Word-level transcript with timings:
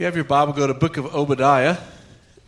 you 0.00 0.06
have 0.06 0.14
your 0.14 0.24
Bible, 0.24 0.54
go 0.54 0.66
to 0.66 0.72
book 0.72 0.96
of 0.96 1.14
Obadiah. 1.14 1.76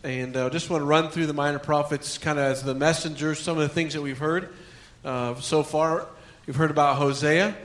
And 0.03 0.35
uh, 0.35 0.49
just 0.49 0.71
want 0.71 0.81
to 0.81 0.85
run 0.85 1.11
through 1.11 1.27
the 1.27 1.35
minor 1.35 1.59
prophets 1.59 2.17
kind 2.17 2.39
of 2.39 2.45
as 2.45 2.63
the 2.63 2.73
messengers. 2.73 3.37
some 3.37 3.59
of 3.59 3.61
the 3.61 3.69
things 3.69 3.93
that 3.93 4.01
we've 4.01 4.17
heard 4.17 4.49
uh, 5.05 5.35
so 5.35 5.61
far. 5.61 6.07
You've 6.47 6.55
heard 6.55 6.71
about 6.71 6.95
Hosea 6.95 7.55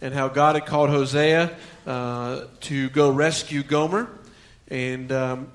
and 0.00 0.14
how 0.14 0.28
God 0.28 0.54
had 0.54 0.64
called 0.64 0.90
Hosea 0.90 1.56
uh, 1.88 2.44
to 2.60 2.88
go 2.90 3.10
rescue 3.10 3.64
Gomer. 3.64 4.08
And 4.68 5.10
um, 5.10 5.48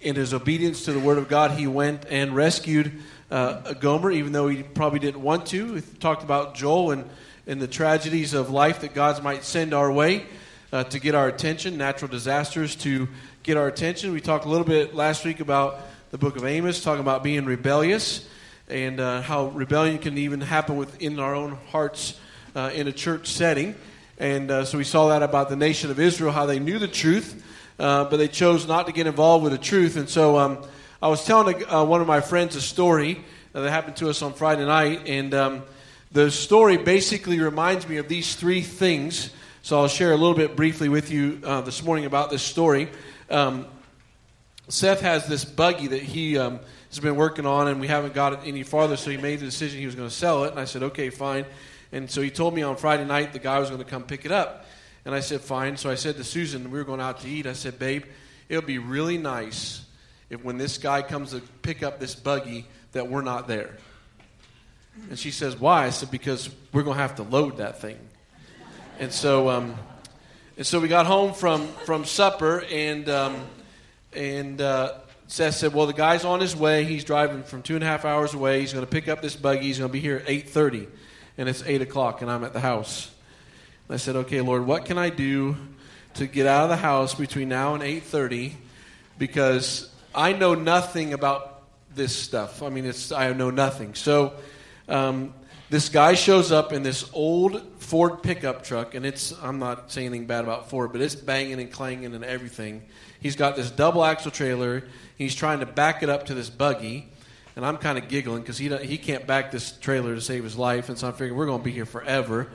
in 0.00 0.16
his 0.16 0.34
obedience 0.34 0.86
to 0.86 0.92
the 0.92 0.98
word 0.98 1.18
of 1.18 1.28
God, 1.28 1.52
he 1.52 1.68
went 1.68 2.06
and 2.10 2.34
rescued 2.34 2.90
uh, 3.30 3.74
Gomer, 3.74 4.10
even 4.10 4.32
though 4.32 4.48
he 4.48 4.64
probably 4.64 4.98
didn't 4.98 5.22
want 5.22 5.46
to. 5.46 5.74
We 5.74 5.80
talked 5.80 6.24
about 6.24 6.56
Joel 6.56 6.90
and, 6.90 7.08
and 7.46 7.62
the 7.62 7.68
tragedies 7.68 8.34
of 8.34 8.50
life 8.50 8.80
that 8.80 8.94
God 8.94 9.22
might 9.22 9.44
send 9.44 9.72
our 9.72 9.92
way 9.92 10.26
uh, 10.72 10.84
to 10.84 10.98
get 10.98 11.14
our 11.14 11.28
attention, 11.28 11.78
natural 11.78 12.10
disasters 12.10 12.76
to 12.76 13.08
get 13.42 13.56
our 13.56 13.68
attention. 13.68 14.12
We 14.12 14.20
talked 14.20 14.44
a 14.44 14.48
little 14.48 14.66
bit 14.66 14.94
last 14.94 15.24
week 15.24 15.40
about 15.40 15.80
the 16.10 16.18
book 16.18 16.36
of 16.36 16.44
Amos, 16.44 16.82
talking 16.82 17.00
about 17.00 17.22
being 17.22 17.44
rebellious 17.44 18.28
and 18.68 19.00
uh, 19.00 19.22
how 19.22 19.46
rebellion 19.48 19.98
can 19.98 20.18
even 20.18 20.40
happen 20.40 20.76
within 20.76 21.18
our 21.18 21.34
own 21.34 21.56
hearts 21.70 22.18
uh, 22.54 22.70
in 22.74 22.86
a 22.86 22.92
church 22.92 23.28
setting. 23.28 23.74
And 24.18 24.50
uh, 24.50 24.64
so 24.64 24.76
we 24.76 24.84
saw 24.84 25.08
that 25.08 25.22
about 25.22 25.48
the 25.48 25.56
nation 25.56 25.90
of 25.90 25.98
Israel, 25.98 26.32
how 26.32 26.44
they 26.44 26.58
knew 26.58 26.78
the 26.78 26.88
truth, 26.88 27.42
uh, 27.78 28.04
but 28.04 28.18
they 28.18 28.28
chose 28.28 28.68
not 28.68 28.86
to 28.86 28.92
get 28.92 29.06
involved 29.06 29.44
with 29.44 29.52
the 29.52 29.58
truth. 29.58 29.96
And 29.96 30.08
so 30.08 30.36
um, 30.36 30.58
I 31.00 31.08
was 31.08 31.24
telling 31.24 31.62
a, 31.62 31.78
uh, 31.78 31.84
one 31.84 32.02
of 32.02 32.06
my 32.06 32.20
friends 32.20 32.56
a 32.56 32.60
story 32.60 33.24
that 33.52 33.70
happened 33.70 33.96
to 33.96 34.10
us 34.10 34.20
on 34.20 34.34
Friday 34.34 34.66
night, 34.66 35.08
and 35.08 35.32
um, 35.32 35.62
the 36.12 36.30
story 36.30 36.76
basically 36.76 37.40
reminds 37.40 37.88
me 37.88 37.96
of 37.96 38.08
these 38.08 38.34
three 38.34 38.60
things 38.60 39.30
so 39.68 39.78
I'll 39.78 39.86
share 39.86 40.12
a 40.12 40.16
little 40.16 40.32
bit 40.32 40.56
briefly 40.56 40.88
with 40.88 41.10
you 41.10 41.42
uh, 41.44 41.60
this 41.60 41.82
morning 41.82 42.06
about 42.06 42.30
this 42.30 42.40
story. 42.40 42.88
Um, 43.28 43.66
Seth 44.68 45.02
has 45.02 45.26
this 45.26 45.44
buggy 45.44 45.88
that 45.88 46.02
he 46.02 46.38
um, 46.38 46.60
has 46.88 47.00
been 47.00 47.16
working 47.16 47.44
on, 47.44 47.68
and 47.68 47.78
we 47.78 47.86
haven't 47.86 48.14
got 48.14 48.32
it 48.32 48.38
any 48.46 48.62
farther, 48.62 48.96
so 48.96 49.10
he 49.10 49.18
made 49.18 49.40
the 49.40 49.44
decision 49.44 49.78
he 49.78 49.84
was 49.84 49.94
going 49.94 50.08
to 50.08 50.14
sell 50.14 50.44
it. 50.44 50.52
And 50.52 50.58
I 50.58 50.64
said, 50.64 50.84
okay, 50.84 51.10
fine. 51.10 51.44
And 51.92 52.10
so 52.10 52.22
he 52.22 52.30
told 52.30 52.54
me 52.54 52.62
on 52.62 52.76
Friday 52.76 53.04
night 53.04 53.34
the 53.34 53.38
guy 53.38 53.58
was 53.58 53.68
going 53.68 53.82
to 53.82 53.86
come 53.86 54.04
pick 54.04 54.24
it 54.24 54.32
up. 54.32 54.64
And 55.04 55.14
I 55.14 55.20
said, 55.20 55.42
fine. 55.42 55.76
So 55.76 55.90
I 55.90 55.96
said 55.96 56.16
to 56.16 56.24
Susan, 56.24 56.70
we 56.70 56.78
were 56.78 56.84
going 56.84 57.02
out 57.02 57.20
to 57.20 57.28
eat, 57.28 57.46
I 57.46 57.52
said, 57.52 57.78
babe, 57.78 58.04
it 58.48 58.56
would 58.56 58.64
be 58.64 58.78
really 58.78 59.18
nice 59.18 59.84
if 60.30 60.42
when 60.42 60.56
this 60.56 60.78
guy 60.78 61.02
comes 61.02 61.32
to 61.32 61.42
pick 61.60 61.82
up 61.82 62.00
this 62.00 62.14
buggy 62.14 62.64
that 62.92 63.10
we're 63.10 63.20
not 63.20 63.46
there. 63.48 63.76
And 65.10 65.18
she 65.18 65.30
says, 65.30 65.60
why? 65.60 65.84
I 65.84 65.90
said, 65.90 66.10
because 66.10 66.48
we're 66.72 66.84
going 66.84 66.96
to 66.96 67.02
have 67.02 67.16
to 67.16 67.22
load 67.22 67.58
that 67.58 67.82
thing. 67.82 67.98
And 69.00 69.12
so, 69.12 69.48
um, 69.48 69.76
and 70.56 70.66
so 70.66 70.80
we 70.80 70.88
got 70.88 71.06
home 71.06 71.32
from, 71.32 71.68
from 71.86 72.04
supper, 72.04 72.64
and, 72.68 73.08
um, 73.08 73.36
and 74.12 74.60
uh, 74.60 74.94
Seth 75.28 75.54
said, 75.54 75.72
well, 75.72 75.86
the 75.86 75.92
guy's 75.92 76.24
on 76.24 76.40
his 76.40 76.56
way. 76.56 76.82
He's 76.82 77.04
driving 77.04 77.44
from 77.44 77.62
two 77.62 77.76
and 77.76 77.84
a 77.84 77.86
half 77.86 78.04
hours 78.04 78.34
away. 78.34 78.58
He's 78.58 78.72
going 78.72 78.84
to 78.84 78.90
pick 78.90 79.06
up 79.06 79.22
this 79.22 79.36
buggy. 79.36 79.66
He's 79.66 79.78
going 79.78 79.88
to 79.88 79.92
be 79.92 80.00
here 80.00 80.16
at 80.16 80.26
8.30, 80.26 80.88
and 81.38 81.48
it's 81.48 81.62
8 81.64 81.80
o'clock, 81.80 82.22
and 82.22 82.30
I'm 82.30 82.42
at 82.42 82.52
the 82.52 82.58
house. 82.58 83.08
And 83.86 83.94
I 83.94 83.98
said, 83.98 84.16
okay, 84.16 84.40
Lord, 84.40 84.66
what 84.66 84.84
can 84.84 84.98
I 84.98 85.10
do 85.10 85.56
to 86.14 86.26
get 86.26 86.48
out 86.48 86.64
of 86.64 86.70
the 86.70 86.76
house 86.76 87.14
between 87.14 87.48
now 87.48 87.74
and 87.74 87.84
8.30? 87.84 88.50
Because 89.16 89.88
I 90.12 90.32
know 90.32 90.56
nothing 90.56 91.12
about 91.12 91.62
this 91.94 92.16
stuff. 92.16 92.64
I 92.64 92.68
mean, 92.68 92.84
it's, 92.84 93.12
I 93.12 93.32
know 93.32 93.50
nothing. 93.50 93.94
So 93.94 94.32
um, 94.88 95.34
this 95.70 95.88
guy 95.88 96.14
shows 96.14 96.50
up 96.50 96.72
in 96.72 96.82
this 96.82 97.08
old 97.12 97.62
Ford 97.78 98.22
pickup 98.22 98.64
truck, 98.64 98.94
and 98.94 99.04
it's, 99.04 99.32
I'm 99.42 99.58
not 99.58 99.92
saying 99.92 100.06
anything 100.06 100.26
bad 100.26 100.44
about 100.44 100.70
Ford, 100.70 100.92
but 100.92 101.00
it's 101.00 101.14
banging 101.14 101.60
and 101.60 101.70
clanging 101.70 102.14
and 102.14 102.24
everything. 102.24 102.82
He's 103.20 103.36
got 103.36 103.56
this 103.56 103.70
double 103.70 104.04
axle 104.04 104.30
trailer. 104.30 104.84
He's 105.16 105.34
trying 105.34 105.60
to 105.60 105.66
back 105.66 106.02
it 106.02 106.08
up 106.08 106.26
to 106.26 106.34
this 106.34 106.48
buggy. 106.48 107.08
And 107.56 107.66
I'm 107.66 107.76
kind 107.76 107.98
of 107.98 108.08
giggling 108.08 108.42
because 108.42 108.56
he, 108.56 108.68
he 108.76 108.98
can't 108.98 109.26
back 109.26 109.50
this 109.50 109.72
trailer 109.72 110.14
to 110.14 110.20
save 110.20 110.44
his 110.44 110.56
life. 110.56 110.88
And 110.88 110.96
so 110.96 111.08
I'm 111.08 111.12
figuring 111.14 111.36
we're 111.36 111.46
going 111.46 111.58
to 111.58 111.64
be 111.64 111.72
here 111.72 111.86
forever. 111.86 112.46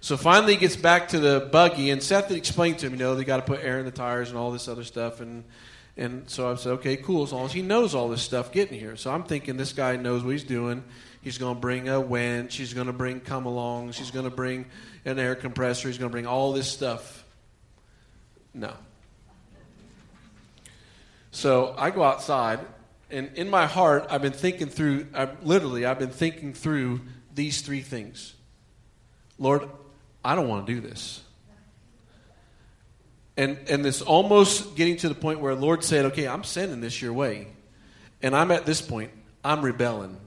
So 0.00 0.16
finally 0.16 0.54
he 0.54 0.58
gets 0.58 0.76
back 0.76 1.08
to 1.08 1.18
the 1.18 1.48
buggy, 1.52 1.90
and 1.90 2.02
Seth 2.02 2.30
explained 2.30 2.78
to 2.78 2.86
him, 2.86 2.92
you 2.92 2.98
know, 2.98 3.14
they 3.14 3.24
got 3.24 3.36
to 3.36 3.42
put 3.42 3.62
air 3.62 3.78
in 3.78 3.84
the 3.84 3.90
tires 3.90 4.30
and 4.30 4.38
all 4.38 4.50
this 4.50 4.68
other 4.68 4.84
stuff. 4.84 5.20
And, 5.20 5.44
and 5.98 6.30
so 6.30 6.50
I 6.50 6.54
said, 6.54 6.74
okay, 6.74 6.96
cool, 6.96 7.24
as 7.24 7.32
long 7.32 7.44
as 7.44 7.52
he 7.52 7.60
knows 7.60 7.92
all 7.92 8.08
this 8.08 8.22
stuff 8.22 8.52
getting 8.52 8.78
here. 8.78 8.96
So 8.96 9.10
I'm 9.10 9.24
thinking 9.24 9.56
this 9.56 9.72
guy 9.72 9.96
knows 9.96 10.22
what 10.22 10.30
he's 10.30 10.44
doing. 10.44 10.84
He's 11.22 11.38
going 11.38 11.56
to 11.56 11.60
bring 11.60 11.88
a 11.88 12.00
winch. 12.00 12.54
He's 12.54 12.72
going 12.72 12.86
to 12.86 12.92
bring 12.92 13.18
come 13.18 13.46
along. 13.46 13.92
He's 13.92 14.12
going 14.12 14.24
to 14.24 14.30
bring 14.30 14.66
an 15.04 15.18
air 15.18 15.34
compressor. 15.34 15.88
He's 15.88 15.98
going 15.98 16.08
to 16.08 16.12
bring 16.12 16.26
all 16.26 16.52
this 16.52 16.70
stuff. 16.70 17.24
No. 18.54 18.72
So 21.32 21.74
I 21.76 21.90
go 21.90 22.04
outside, 22.04 22.60
and 23.10 23.30
in 23.34 23.50
my 23.50 23.66
heart, 23.66 24.06
I've 24.08 24.22
been 24.22 24.32
thinking 24.32 24.68
through, 24.68 25.08
I've, 25.12 25.44
literally, 25.44 25.84
I've 25.84 25.98
been 25.98 26.10
thinking 26.10 26.54
through 26.54 27.00
these 27.34 27.60
three 27.60 27.82
things. 27.82 28.34
Lord, 29.36 29.68
I 30.24 30.36
don't 30.36 30.48
want 30.48 30.64
to 30.64 30.74
do 30.74 30.80
this. 30.80 31.22
And, 33.38 33.56
and 33.70 33.84
this 33.84 34.02
almost 34.02 34.74
getting 34.74 34.96
to 34.98 35.08
the 35.08 35.14
point 35.14 35.38
where 35.38 35.54
Lord 35.54 35.84
said, 35.84 36.06
okay, 36.06 36.26
I'm 36.26 36.42
sending 36.42 36.80
this 36.80 37.00
your 37.00 37.12
way. 37.12 37.46
And 38.20 38.34
I'm 38.34 38.50
at 38.50 38.66
this 38.66 38.82
point, 38.82 39.12
I'm 39.44 39.62
rebelling. 39.62 40.18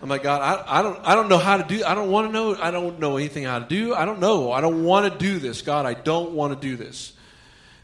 I'm 0.00 0.08
like, 0.08 0.22
God, 0.22 0.40
I, 0.40 0.78
I, 0.78 0.82
don't, 0.82 1.00
I 1.02 1.14
don't 1.16 1.28
know 1.28 1.38
how 1.38 1.56
to 1.56 1.64
do. 1.64 1.82
I 1.84 1.94
don't 1.96 2.10
want 2.10 2.28
to 2.28 2.32
know. 2.32 2.56
I 2.60 2.70
don't 2.70 3.00
know 3.00 3.16
anything 3.16 3.44
how 3.44 3.58
to 3.58 3.64
do. 3.64 3.92
I 3.92 4.04
don't 4.04 4.20
know. 4.20 4.52
I 4.52 4.60
don't 4.60 4.84
want 4.84 5.12
to 5.12 5.18
do 5.18 5.38
this, 5.38 5.62
God. 5.62 5.84
I 5.84 5.94
don't 5.94 6.32
want 6.32 6.60
to 6.60 6.68
do 6.68 6.76
this. 6.76 7.14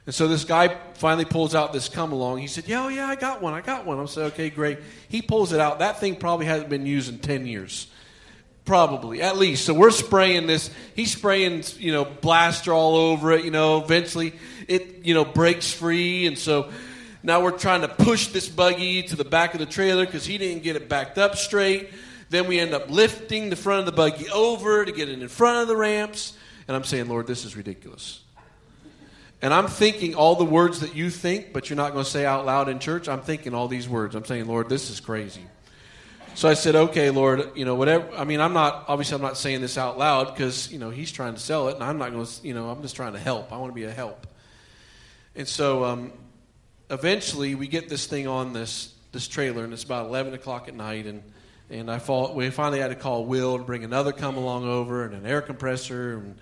And 0.07 0.15
so 0.15 0.29
this 0.29 0.45
guy 0.45 0.77
finally 0.95 1.25
pulls 1.25 1.55
out 1.55 1.73
this 1.73 1.89
come 1.89 2.13
along. 2.13 2.39
He 2.39 2.47
said, 2.47 2.69
Yeah, 2.69 2.85
oh, 2.85 2.89
yeah, 2.89 3.07
I 3.07 3.17
got 3.17 3.43
one. 3.43 3.55
I 3.55 3.61
got 3.61 3.87
one. 3.87 3.99
I'm 3.99 4.07
said, 4.07 4.33
Okay, 4.33 4.51
great. 4.51 4.79
He 5.09 5.21
pulls 5.21 5.53
it 5.53 5.61
out. 5.61 5.81
That 5.81 5.99
thing 5.99 6.15
probably 6.15 6.47
hasn't 6.47 6.69
been 6.69 6.87
used 6.87 7.11
in 7.11 7.19
10 7.19 7.47
years. 7.47 7.87
Probably, 8.65 9.23
at 9.23 9.37
least. 9.37 9.65
So 9.65 9.75
we're 9.75 9.91
spraying 9.91 10.47
this. 10.47 10.71
He's 10.95 11.13
spraying, 11.13 11.65
you 11.79 11.93
know, 11.93 12.05
blaster 12.05 12.73
all 12.73 12.95
over 12.95 13.33
it. 13.33 13.45
You 13.45 13.51
know, 13.51 13.83
eventually 13.83 14.35
it, 14.69 15.05
you 15.05 15.15
know, 15.15 15.25
breaks 15.25 15.73
free. 15.73 16.27
And 16.27 16.39
so 16.39 16.71
now 17.23 17.43
we're 17.43 17.59
trying 17.59 17.81
to 17.81 17.89
push 17.89 18.29
this 18.29 18.49
buggy 18.49 19.03
to 19.05 19.17
the 19.17 19.25
back 19.25 19.55
of 19.55 19.61
the 19.61 19.67
trailer 19.67 20.07
because 20.07 20.25
he 20.25 20.39
didn't 20.39 20.63
get 20.63 20.77
it 20.77 20.89
backed 20.89 21.19
up 21.19 21.37
straight. 21.37 21.91
Then 22.29 22.47
we 22.47 22.61
end 22.61 22.73
up 22.73 22.89
lifting 22.91 23.51
the 23.51 23.57
front 23.57 23.81
of 23.81 23.87
the 23.87 23.93
buggy 23.93 24.31
over 24.31 24.85
to 24.85 24.93
get 24.93 25.09
it 25.09 25.21
in 25.21 25.29
front 25.29 25.63
of 25.63 25.69
the 25.69 25.77
ramps. 25.77 26.35
And 26.69 26.77
I'm 26.77 26.85
saying, 26.85 27.09
Lord, 27.09 27.27
this 27.27 27.45
is 27.45 27.57
ridiculous. 27.57 28.21
And 29.43 29.53
I'm 29.53 29.67
thinking 29.67 30.15
all 30.15 30.37
the 30.37 30.45
words 30.45 30.81
that 30.81 30.95
you 30.95 31.11
think, 31.11 31.53
but 31.53 31.69
you're 31.69 31.77
not 31.77 31.93
going 31.93 32.05
to 32.05 32.11
say 32.11 32.27
out 32.27 32.47
loud 32.47 32.69
in 32.69 32.79
church. 32.79 33.09
I'm 33.09 33.23
thinking 33.23 33.55
all 33.55 33.69
these 33.69 33.89
words. 33.89 34.15
I'm 34.15 34.25
saying, 34.25 34.47
Lord, 34.47 34.69
this 34.69 34.91
is 34.91 35.01
crazy. 35.01 35.45
So 36.35 36.49
I 36.49 36.55
said, 36.55 36.75
okay, 36.75 37.11
Lord, 37.11 37.51
you 37.55 37.65
know, 37.65 37.75
whatever. 37.75 38.09
I 38.17 38.25
mean, 38.25 38.41
I'm 38.41 38.53
not, 38.53 38.85
obviously, 38.89 39.17
I'm 39.17 39.23
not 39.23 39.37
saying 39.37 39.61
this 39.61 39.77
out 39.77 39.99
loud 39.99 40.35
because, 40.35 40.73
you 40.73 40.79
know, 40.79 40.91
he's 40.91 41.13
trying 41.13 41.35
to 41.35 41.41
sell 41.41 41.69
it, 41.69 41.75
and 41.75 41.85
I'm 41.85 41.99
not 41.99 42.13
going 42.13 42.25
to, 42.25 42.47
you 42.47 42.55
know, 42.55 42.71
I'm 42.71 42.81
just 42.83 42.97
trying 42.97 43.13
to 43.13 43.19
help. 43.19 43.53
I 43.53 43.59
want 43.59 43.71
to 43.71 43.75
be 43.75 43.85
a 43.85 43.91
help. 43.91 44.27
And 45.37 45.47
so 45.47 45.85
um, 45.85 46.13
eventually 46.89 47.55
we 47.55 47.69
get 47.69 47.89
this 47.89 48.07
thing 48.07 48.27
on 48.27 48.53
this, 48.53 48.95
this 49.13 49.29
trailer, 49.29 49.65
and 49.65 49.73
it's 49.73 49.85
about 49.85 50.07
11 50.07 50.35
o'clock 50.35 50.69
at 50.69 50.75
night, 50.75 51.07
and 51.07 51.23
and 51.71 51.89
I 51.89 52.01
fought, 52.01 52.35
we 52.35 52.51
finally 52.51 52.81
had 52.81 52.89
to 52.89 52.97
call 52.97 53.25
Will 53.25 53.57
to 53.57 53.63
bring 53.63 53.85
another 53.85 54.11
come 54.11 54.37
along 54.37 54.65
over 54.65 55.05
and 55.05 55.15
an 55.15 55.25
air 55.25 55.41
compressor. 55.41 56.15
And, 56.15 56.39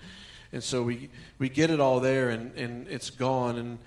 and 0.51 0.63
so 0.63 0.81
we, 0.81 1.09
we 1.37 1.49
get 1.49 1.69
it 1.69 1.79
all 1.79 1.99
there 1.99 2.31
and, 2.31 2.51
and 2.55 2.87
it's 2.87 3.11
gone. 3.11 3.57
And, 3.57 3.77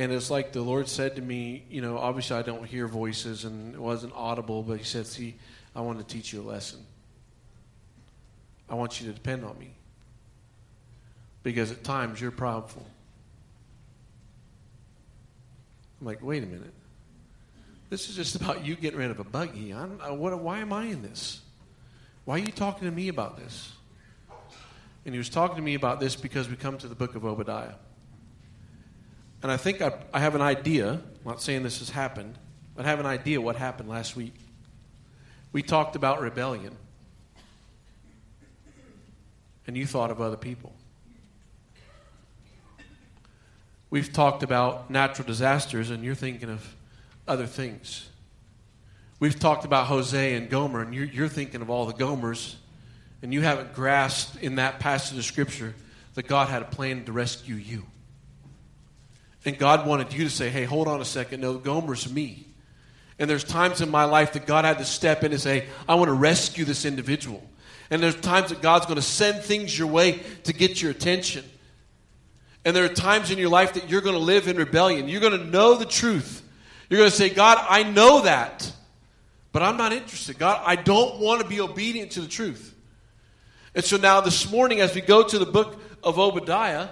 and 0.00 0.10
it's 0.14 0.30
like 0.30 0.52
the 0.52 0.62
Lord 0.62 0.88
said 0.88 1.16
to 1.16 1.20
me, 1.20 1.62
you 1.68 1.82
know, 1.82 1.98
obviously 1.98 2.34
I 2.34 2.40
don't 2.40 2.64
hear 2.64 2.88
voices 2.88 3.44
and 3.44 3.74
it 3.74 3.80
wasn't 3.80 4.14
audible, 4.16 4.62
but 4.62 4.78
He 4.78 4.84
said, 4.84 5.06
See, 5.06 5.34
I 5.76 5.82
want 5.82 5.98
to 5.98 6.04
teach 6.06 6.32
you 6.32 6.40
a 6.40 6.42
lesson. 6.42 6.80
I 8.66 8.76
want 8.76 8.98
you 8.98 9.08
to 9.08 9.12
depend 9.12 9.44
on 9.44 9.58
me. 9.58 9.74
Because 11.42 11.70
at 11.70 11.84
times 11.84 12.18
you're 12.18 12.30
proudful. 12.30 12.82
I'm 16.00 16.06
like, 16.06 16.22
wait 16.22 16.44
a 16.44 16.46
minute. 16.46 16.72
This 17.90 18.08
is 18.08 18.16
just 18.16 18.36
about 18.36 18.64
you 18.64 18.76
getting 18.76 18.98
rid 18.98 19.10
of 19.10 19.20
a 19.20 19.24
buggy. 19.24 19.74
I'm, 19.74 19.98
what, 20.18 20.38
why 20.40 20.60
am 20.60 20.72
I 20.72 20.86
in 20.86 21.02
this? 21.02 21.42
Why 22.24 22.36
are 22.36 22.38
you 22.38 22.52
talking 22.52 22.88
to 22.88 22.94
me 22.94 23.08
about 23.08 23.36
this? 23.36 23.70
And 25.04 25.14
he 25.14 25.18
was 25.18 25.28
talking 25.28 25.56
to 25.56 25.62
me 25.62 25.74
about 25.74 26.00
this 26.00 26.16
because 26.16 26.48
we 26.48 26.56
come 26.56 26.78
to 26.78 26.88
the 26.88 26.94
book 26.94 27.16
of 27.16 27.26
Obadiah. 27.26 27.74
And 29.42 29.50
I 29.50 29.56
think 29.56 29.80
I, 29.80 29.92
I 30.12 30.20
have 30.20 30.34
an 30.34 30.42
idea. 30.42 30.92
I'm 30.92 31.00
not 31.24 31.40
saying 31.40 31.62
this 31.62 31.78
has 31.78 31.90
happened, 31.90 32.36
but 32.74 32.84
I 32.84 32.88
have 32.88 33.00
an 33.00 33.06
idea 33.06 33.40
what 33.40 33.56
happened 33.56 33.88
last 33.88 34.16
week. 34.16 34.34
We 35.52 35.62
talked 35.62 35.96
about 35.96 36.20
rebellion. 36.20 36.76
And 39.66 39.76
you 39.76 39.86
thought 39.86 40.10
of 40.10 40.20
other 40.20 40.36
people. 40.36 40.74
We've 43.90 44.12
talked 44.12 44.42
about 44.42 44.90
natural 44.90 45.26
disasters, 45.26 45.90
and 45.90 46.04
you're 46.04 46.14
thinking 46.14 46.48
of 46.48 46.76
other 47.26 47.46
things. 47.46 48.08
We've 49.18 49.38
talked 49.38 49.64
about 49.64 49.86
Hosea 49.86 50.38
and 50.38 50.48
Gomer, 50.48 50.80
and 50.80 50.94
you're, 50.94 51.06
you're 51.06 51.28
thinking 51.28 51.60
of 51.60 51.70
all 51.70 51.86
the 51.86 51.92
Gomers, 51.92 52.54
and 53.22 53.34
you 53.34 53.42
haven't 53.42 53.74
grasped 53.74 54.42
in 54.42 54.56
that 54.56 54.78
passage 54.78 55.18
of 55.18 55.24
Scripture 55.24 55.74
that 56.14 56.26
God 56.26 56.48
had 56.48 56.62
a 56.62 56.66
plan 56.66 57.04
to 57.04 57.12
rescue 57.12 57.56
you. 57.56 57.84
And 59.44 59.58
God 59.58 59.86
wanted 59.86 60.12
you 60.12 60.24
to 60.24 60.30
say, 60.30 60.50
hey, 60.50 60.64
hold 60.64 60.86
on 60.86 61.00
a 61.00 61.04
second. 61.04 61.40
No, 61.40 61.56
Gomer's 61.58 62.12
me. 62.12 62.46
And 63.18 63.28
there's 63.28 63.44
times 63.44 63.80
in 63.80 63.90
my 63.90 64.04
life 64.04 64.32
that 64.34 64.46
God 64.46 64.64
had 64.64 64.78
to 64.78 64.84
step 64.84 65.24
in 65.24 65.32
and 65.32 65.40
say, 65.40 65.66
I 65.88 65.94
want 65.94 66.08
to 66.08 66.14
rescue 66.14 66.64
this 66.64 66.84
individual. 66.84 67.42
And 67.90 68.02
there's 68.02 68.18
times 68.18 68.50
that 68.50 68.62
God's 68.62 68.86
going 68.86 68.96
to 68.96 69.02
send 69.02 69.42
things 69.42 69.78
your 69.78 69.88
way 69.88 70.20
to 70.44 70.52
get 70.52 70.80
your 70.80 70.90
attention. 70.90 71.44
And 72.64 72.76
there 72.76 72.84
are 72.84 72.88
times 72.88 73.30
in 73.30 73.38
your 73.38 73.48
life 73.48 73.74
that 73.74 73.88
you're 73.88 74.00
going 74.00 74.14
to 74.14 74.20
live 74.20 74.46
in 74.46 74.56
rebellion. 74.56 75.08
You're 75.08 75.20
going 75.20 75.38
to 75.38 75.44
know 75.44 75.74
the 75.74 75.86
truth. 75.86 76.42
You're 76.88 76.98
going 76.98 77.10
to 77.10 77.16
say, 77.16 77.30
God, 77.30 77.58
I 77.68 77.82
know 77.82 78.22
that, 78.22 78.70
but 79.52 79.62
I'm 79.62 79.76
not 79.76 79.92
interested. 79.92 80.38
God, 80.38 80.62
I 80.64 80.76
don't 80.76 81.18
want 81.18 81.40
to 81.42 81.48
be 81.48 81.60
obedient 81.60 82.12
to 82.12 82.20
the 82.20 82.28
truth. 82.28 82.74
And 83.74 83.84
so 83.84 83.96
now 83.96 84.20
this 84.20 84.50
morning, 84.50 84.80
as 84.80 84.94
we 84.94 85.00
go 85.00 85.22
to 85.22 85.38
the 85.38 85.46
book 85.46 85.80
of 86.02 86.18
Obadiah, 86.18 86.88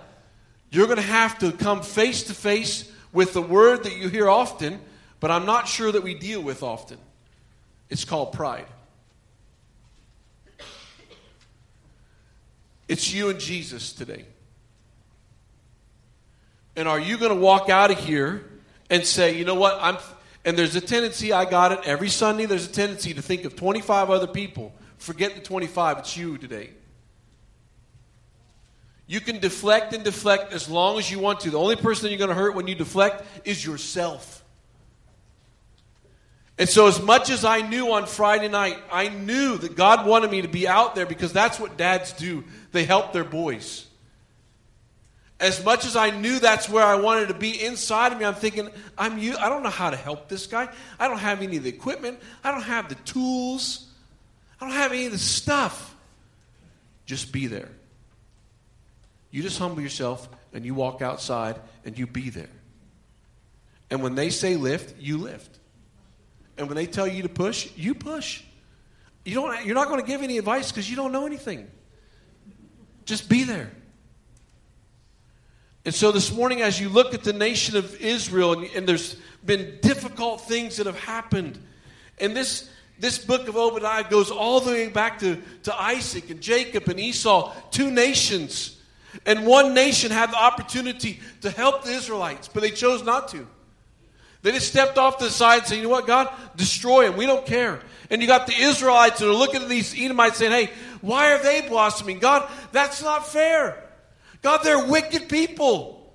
you're 0.71 0.87
going 0.87 0.99
to 0.99 1.03
have 1.03 1.39
to 1.39 1.53
come 1.53 1.83
face 1.83 2.25
to 2.25 2.35
face 2.35 2.91
with 3.13 3.33
the 3.33 3.43
word 3.43 3.85
that 3.85 3.97
you 3.97 4.09
hear 4.09 4.29
often, 4.29 4.81
but 5.21 5.31
I'm 5.31 5.47
not 5.47 5.67
sure 5.67 5.91
that 5.91 6.03
we 6.03 6.15
deal 6.15 6.43
with 6.43 6.63
often. 6.63 6.99
It's 7.89 8.05
called 8.05 8.33
pride. 8.33 8.67
It's 12.87 13.13
you 13.13 13.29
and 13.29 13.39
Jesus 13.39 13.93
today. 13.93 14.25
And 16.77 16.87
are 16.87 17.01
you 17.01 17.19
going 17.19 17.33
to 17.33 17.41
walk 17.41 17.69
out 17.69 17.91
of 17.91 17.99
here 17.99 18.45
and 18.89 19.05
say, 19.05 19.37
you 19.37 19.45
know 19.45 19.55
what, 19.55 19.79
I'm, 19.81 19.99
and 20.45 20.57
there's 20.57 20.77
a 20.77 20.81
tendency, 20.81 21.33
I 21.33 21.45
got 21.45 21.73
it 21.73 21.81
every 21.85 22.09
Sunday, 22.09 22.47
there's 22.47 22.67
a 22.67 22.73
tendency 22.73 23.13
to 23.15 23.23
think 23.23 23.45
of 23.45 23.57
25 23.57 24.11
other 24.11 24.27
people. 24.27 24.73
Forget 24.97 25.35
the 25.35 25.41
25, 25.41 25.99
it's 25.99 26.17
you 26.17 26.39
today. 26.39 26.71
You 29.09 29.21
can 29.21 29.39
deflect 29.39 29.95
and 29.95 30.05
deflect 30.05 30.53
as 30.53 30.69
long 30.69 30.99
as 30.99 31.11
you 31.11 31.19
want 31.19 31.41
to. 31.41 31.51
The 31.51 31.59
only 31.59 31.77
person 31.77 32.11
you're 32.11 32.19
going 32.19 32.29
to 32.29 32.35
hurt 32.35 32.55
when 32.55 32.69
you 32.69 32.75
deflect 32.75 33.25
is 33.47 33.65
yourself. 33.65 34.45
And 36.59 36.69
so, 36.69 36.89
as 36.89 37.01
much 37.01 37.31
as 37.31 37.45
I 37.45 37.63
knew 37.63 37.93
on 37.93 38.07
Friday 38.07 38.49
night, 38.49 38.77
I 38.93 39.09
knew 39.09 39.57
that 39.59 39.77
God 39.77 40.07
wanted 40.07 40.31
me 40.31 40.43
to 40.43 40.49
be 40.49 40.69
out 40.69 40.95
there 40.95 41.07
because 41.07 41.33
that's 41.33 41.59
what 41.59 41.79
dads 41.79 42.13
do. 42.13 42.45
They 42.73 42.85
help 42.85 43.15
their 43.15 43.25
boys. 43.25 43.87
As 45.41 45.65
much 45.65 45.87
as 45.87 45.97
I 45.97 46.11
knew 46.11 46.39
that's 46.41 46.69
where 46.69 46.85
I 46.85 46.97
wanted 46.97 47.29
to 47.29 47.35
be 47.35 47.65
inside 47.65 48.13
of 48.13 48.19
me, 48.19 48.25
I'm 48.25 48.35
thinking, 48.35 48.69
I'm 48.99 49.19
you. 49.19 49.37
I 49.39 49.49
don't 49.49 49.63
know 49.63 49.71
how 49.71 49.89
to 49.89 49.97
help 49.97 50.29
this 50.29 50.49
guy. 50.49 50.69
I 50.99 51.09
don't 51.09 51.19
have 51.19 51.41
any 51.41 51.57
of 51.57 51.63
the 51.63 51.69
equipment. 51.71 52.19
I 52.45 52.51
don't 52.51 52.63
have 52.63 52.89
the 52.91 52.97
tools. 52.97 53.87
I 54.61 54.67
don't 54.67 54.75
have 54.75 54.93
any 54.93 55.07
of 55.07 55.13
the 55.13 55.19
stuff. 55.19 55.95
Just 57.07 57.33
be 57.33 57.47
there. 57.47 57.71
You 59.31 59.43
just 59.43 59.59
humble 59.59 59.83
yourself 59.83 60.29
and 60.53 60.65
you 60.65 60.75
walk 60.75 61.03
outside 61.03 61.61
and 61.85 61.99
you 61.99 62.07
be 62.07 62.31
there. 62.31 62.51
And 63.91 64.03
when 64.03 64.15
they 64.15 64.31
say 64.31 64.57
lift, 64.57 65.01
you 65.01 65.19
lift. 65.19 65.59
And 66.57 66.67
when 66.67 66.77
they 66.77 66.87
tell 66.87 67.07
you 67.07 67.23
to 67.23 67.29
push, 67.29 67.69
you 67.77 67.95
push. 67.95 68.43
You 69.25 69.35
don't, 69.35 69.65
you're 69.65 69.75
not 69.75 69.89
going 69.89 70.01
to 70.01 70.07
give 70.07 70.23
any 70.23 70.39
advice 70.39 70.71
because 70.71 70.89
you 70.89 70.97
don't 70.97 71.13
know 71.13 71.27
anything. 71.27 71.71
Just 73.05 73.29
be 73.29 73.45
there. 73.45 73.71
And 75.85 75.95
so 75.95 76.13
this 76.13 76.33
morning, 76.33 76.61
as 76.61 76.81
you 76.81 76.89
look 76.89 77.15
at 77.15 77.25
the 77.25 77.33
nation 77.33 77.77
of 77.77 78.01
Israel, 78.01 78.53
and, 78.53 78.65
and 78.75 78.87
there's 78.87 79.17
been 79.45 79.79
difficult 79.81 80.43
things 80.43 80.77
that 80.77 80.87
have 80.87 80.99
happened, 80.99 81.59
and 82.21 82.37
this 82.37 82.69
this 82.99 83.17
book 83.17 83.47
of 83.47 83.57
Obadiah 83.57 84.05
goes 84.09 84.31
all 84.31 84.61
the 84.61 84.73
way 84.73 84.89
back 84.89 85.21
to, 85.21 85.41
to 85.63 85.81
Isaac 85.81 86.31
and 86.31 86.41
Jacob 86.41 86.89
and 86.89 86.99
Esau, 86.99 87.55
two 87.71 87.93
nations 87.93 88.78
and 89.27 89.47
one 89.47 89.75
nation 89.75 90.11
had 90.11 90.31
the 90.31 90.37
opportunity 90.37 91.21
to 91.41 91.51
help 91.51 91.85
the 91.85 91.93
Israelites, 91.93 92.49
but 92.49 92.63
they 92.63 92.71
chose 92.71 93.03
not 93.03 93.29
to. 93.29 93.47
They 94.43 94.53
just 94.53 94.69
stepped 94.69 94.99
off 94.99 95.19
to 95.19 95.25
the 95.25 95.31
side 95.31 95.61
and 95.61 95.67
said, 95.67 95.77
you 95.77 95.83
know 95.85 95.89
what, 95.89 96.07
God, 96.07 96.33
destroy 96.57 97.09
them. 97.09 97.17
We 97.17 97.27
don't 97.27 97.45
care. 97.45 97.81
And 98.11 98.23
you 98.23 98.29
got 98.29 98.47
the 98.47 98.55
Israelites 98.55 99.19
that 99.19 99.29
are 99.29 99.35
looking 99.35 99.63
at 99.63 99.69
these 99.69 99.95
Edomites 99.99 100.39
saying, 100.39 100.53
hey, 100.53 100.73
why 101.01 101.33
are 101.33 101.43
they 101.43 101.67
blossoming? 101.69 102.19
God, 102.19 102.49
that's 102.73 103.03
not 103.03 103.27
fair. 103.27 103.83
God, 104.43 104.61
they're 104.63 104.87
wicked 104.87 105.29
people. 105.29 106.15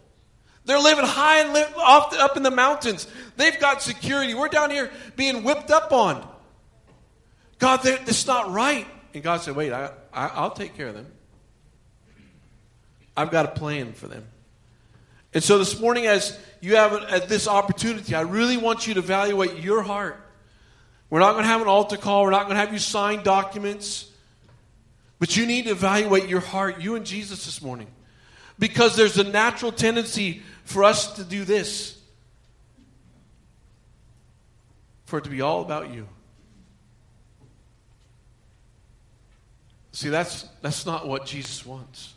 They're 0.65 0.79
living 0.79 1.05
high 1.05 1.41
and 1.41 1.53
live 1.53 1.75
off 1.77 2.11
the, 2.11 2.19
up 2.19 2.37
in 2.37 2.43
the 2.43 2.51
mountains. 2.51 3.07
They've 3.35 3.59
got 3.59 3.81
security. 3.81 4.33
We're 4.33 4.47
down 4.47 4.71
here 4.71 4.89
being 5.17 5.43
whipped 5.43 5.71
up 5.71 5.91
on. 5.91 6.25
God, 7.59 7.81
that's 7.83 8.25
not 8.25 8.51
right. 8.51 8.87
And 9.13 9.21
God 9.21 9.41
said, 9.41 9.55
wait, 9.55 9.73
I, 9.73 9.91
I, 10.13 10.27
I'll 10.27 10.51
take 10.51 10.75
care 10.75 10.87
of 10.87 10.95
them. 10.95 11.07
I've 13.15 13.31
got 13.31 13.45
a 13.45 13.59
plan 13.59 13.93
for 13.93 14.07
them. 14.07 14.25
And 15.33 15.43
so 15.43 15.57
this 15.57 15.79
morning, 15.79 16.05
as 16.05 16.37
you 16.61 16.75
have 16.75 16.93
at 16.93 17.27
this 17.27 17.47
opportunity, 17.47 18.13
I 18.13 18.21
really 18.21 18.57
want 18.57 18.87
you 18.87 18.93
to 18.95 18.99
evaluate 18.99 19.57
your 19.57 19.81
heart. 19.81 20.19
We're 21.09 21.19
not 21.19 21.33
going 21.33 21.43
to 21.43 21.49
have 21.49 21.61
an 21.61 21.67
altar 21.67 21.97
call, 21.97 22.23
we're 22.23 22.31
not 22.31 22.43
going 22.43 22.55
to 22.55 22.59
have 22.59 22.73
you 22.73 22.79
sign 22.79 23.23
documents, 23.23 24.09
but 25.19 25.37
you 25.37 25.45
need 25.45 25.65
to 25.65 25.71
evaluate 25.71 26.27
your 26.27 26.39
heart, 26.39 26.81
you 26.81 26.95
and 26.95 27.05
Jesus 27.05 27.45
this 27.45 27.61
morning. 27.61 27.87
Because 28.59 28.95
there's 28.95 29.17
a 29.17 29.23
natural 29.23 29.71
tendency 29.71 30.43
for 30.63 30.83
us 30.83 31.15
to 31.15 31.23
do 31.23 31.43
this 31.43 31.97
for 35.13 35.19
it 35.19 35.25
to 35.25 35.29
be 35.29 35.41
all 35.41 35.61
about 35.61 35.93
you. 35.93 36.07
See, 39.91 40.09
that's, 40.09 40.47
that's 40.63 40.87
not 40.87 41.07
what 41.07 41.27
Jesus 41.27 41.63
wants. 41.63 42.15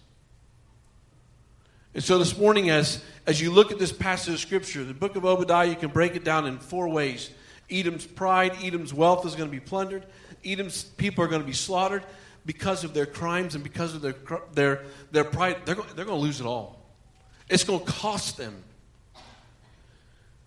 And 1.97 2.05
so 2.05 2.19
this 2.19 2.37
morning, 2.37 2.69
as, 2.69 3.03
as 3.27 3.41
you 3.41 3.51
look 3.51 3.73
at 3.73 3.79
this 3.79 3.91
passage 3.91 4.35
of 4.35 4.41
Scripture, 4.41 4.85
the 4.85 4.93
book 4.93 5.17
of 5.17 5.25
Obadiah, 5.25 5.67
you 5.67 5.77
can 5.77 5.89
break 5.89 6.15
it 6.15 6.25
down 6.25 6.47
in 6.47 6.59
four 6.59 6.91
ways. 6.91 7.31
Edom's 7.71 8.05
pride, 8.07 8.53
Edom's 8.63 8.93
wealth 8.93 9.25
is 9.25 9.35
going 9.35 9.49
to 9.49 9.51
be 9.51 9.61
plundered, 9.61 10.05
Edom's 10.45 10.85
people 10.85 11.25
are 11.25 11.27
going 11.27 11.41
to 11.41 11.47
be 11.47 11.55
slaughtered 11.55 12.05
because 12.45 12.85
of 12.85 12.93
their 12.93 13.07
crimes 13.07 13.55
and 13.55 13.65
because 13.65 13.95
of 13.95 14.03
their, 14.03 14.15
their, 14.53 14.83
their 15.11 15.25
pride. 15.25 15.57
They're, 15.65 15.75
they're 15.75 16.05
going 16.05 16.21
to 16.21 16.23
lose 16.23 16.39
it 16.39 16.47
all. 16.47 16.79
It's 17.49 17.65
going 17.65 17.81
to 17.81 17.91
cost 17.91 18.37
them. 18.37 18.63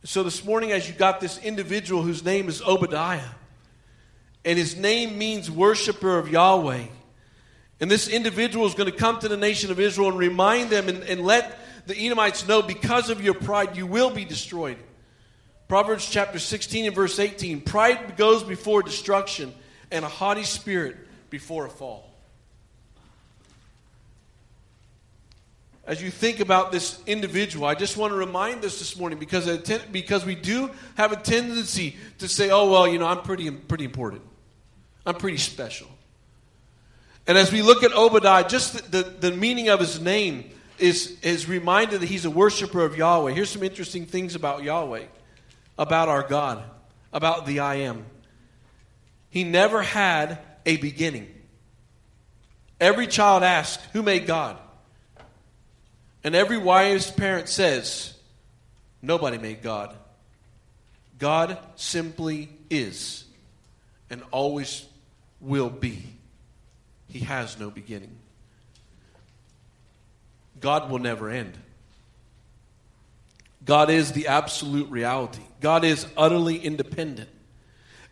So 0.03 0.21
this 0.21 0.45
morning, 0.45 0.71
as 0.71 0.87
you 0.87 0.93
got 0.93 1.19
this 1.19 1.39
individual 1.39 2.03
whose 2.03 2.23
name 2.23 2.47
is 2.47 2.61
Obadiah, 2.61 3.21
and 4.45 4.55
his 4.55 4.77
name 4.77 5.17
means 5.17 5.49
worshiper 5.49 6.19
of 6.19 6.29
Yahweh. 6.29 6.85
And 7.79 7.89
this 7.89 8.07
individual 8.07 8.65
is 8.65 8.73
going 8.73 8.91
to 8.91 8.97
come 8.97 9.19
to 9.19 9.27
the 9.27 9.37
nation 9.37 9.71
of 9.71 9.79
Israel 9.79 10.09
and 10.09 10.17
remind 10.17 10.69
them 10.69 10.89
and, 10.89 11.03
and 11.03 11.21
let 11.21 11.59
the 11.87 11.97
Edomites 11.97 12.47
know 12.47 12.61
because 12.61 13.09
of 13.09 13.21
your 13.21 13.33
pride, 13.33 13.77
you 13.77 13.87
will 13.87 14.09
be 14.09 14.25
destroyed. 14.25 14.77
Proverbs 15.67 16.09
chapter 16.09 16.39
16 16.39 16.85
and 16.85 16.95
verse 16.95 17.19
18 17.19 17.61
Pride 17.61 18.17
goes 18.17 18.43
before 18.43 18.81
destruction, 18.81 19.53
and 19.91 20.03
a 20.03 20.07
haughty 20.07 20.43
spirit 20.43 20.97
before 21.29 21.65
a 21.65 21.69
fall. 21.69 22.09
As 25.85 26.01
you 26.03 26.11
think 26.11 26.39
about 26.39 26.71
this 26.71 27.01
individual, 27.07 27.65
I 27.65 27.73
just 27.73 27.97
want 27.97 28.13
to 28.13 28.17
remind 28.17 28.63
us 28.63 28.77
this 28.77 28.95
morning 28.95 29.17
because, 29.17 29.47
because 29.91 30.23
we 30.23 30.35
do 30.35 30.69
have 30.95 31.11
a 31.11 31.15
tendency 31.15 31.97
to 32.19 32.27
say, 32.27 32.51
oh, 32.51 32.69
well, 32.69 32.87
you 32.87 32.99
know, 32.99 33.07
I'm 33.07 33.23
pretty, 33.23 33.49
pretty 33.49 33.85
important. 33.85 34.21
I'm 35.03 35.15
pretty 35.15 35.37
special. 35.37 35.87
And 37.29 37.37
as 37.37 37.51
we 37.51 37.61
look 37.61 37.83
at 37.83 37.93
Obadiah, 37.93 38.49
just 38.49 38.91
the, 38.91 39.03
the, 39.03 39.29
the 39.29 39.31
meaning 39.31 39.69
of 39.69 39.79
his 39.79 40.01
name 40.01 40.49
is, 40.79 41.15
is 41.21 41.47
reminded 41.47 42.01
that 42.01 42.07
he's 42.07 42.25
a 42.25 42.31
worshiper 42.31 42.83
of 42.83 42.97
Yahweh. 42.97 43.33
Here's 43.33 43.51
some 43.51 43.61
interesting 43.61 44.07
things 44.07 44.33
about 44.33 44.63
Yahweh, 44.63 45.03
about 45.77 46.09
our 46.09 46.23
God, 46.23 46.63
about 47.13 47.45
the 47.45 47.59
I 47.59 47.75
am. 47.75 48.03
He 49.29 49.43
never 49.43 49.83
had 49.83 50.39
a 50.65 50.77
beginning. 50.77 51.27
Every 52.81 53.05
child 53.05 53.43
asks, 53.43 53.85
Who 53.93 54.01
made 54.01 54.25
God? 54.25 54.57
And 56.23 56.33
every 56.33 56.57
wise 56.57 57.11
parent 57.11 57.47
says, 57.47 58.15
Nobody 59.03 59.37
made 59.37 59.61
God. 59.61 59.95
God 61.19 61.59
simply 61.75 62.49
is 62.71 63.23
and 64.09 64.23
always 64.31 64.83
will 65.39 65.69
be. 65.69 66.01
He 67.09 67.19
has 67.19 67.59
no 67.59 67.69
beginning. 67.69 68.15
God 70.59 70.89
will 70.89 70.99
never 70.99 71.29
end. 71.29 71.57
God 73.65 73.89
is 73.89 74.13
the 74.13 74.27
absolute 74.27 74.89
reality. 74.89 75.41
God 75.59 75.83
is 75.83 76.05
utterly 76.15 76.57
independent. 76.57 77.29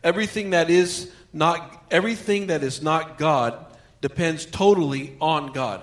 Everything 0.03 0.51
that 0.51 0.69
is 0.69 1.11
not 1.33 1.85
everything 1.91 2.47
that 2.47 2.63
is 2.63 2.81
not 2.81 3.17
God 3.17 3.65
depends 4.01 4.45
totally 4.45 5.15
on 5.21 5.51
God. 5.53 5.81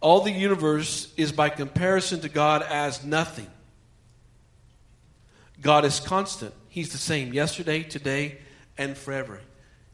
All 0.00 0.20
the 0.20 0.32
universe 0.32 1.12
is 1.16 1.32
by 1.32 1.48
comparison 1.48 2.20
to 2.20 2.28
God 2.28 2.62
as 2.62 3.04
nothing. 3.04 3.48
God 5.60 5.84
is 5.84 5.98
constant. 5.98 6.54
He's 6.68 6.92
the 6.92 6.98
same 6.98 7.32
yesterday, 7.32 7.82
today, 7.82 8.38
and 8.76 8.96
forever. 8.96 9.40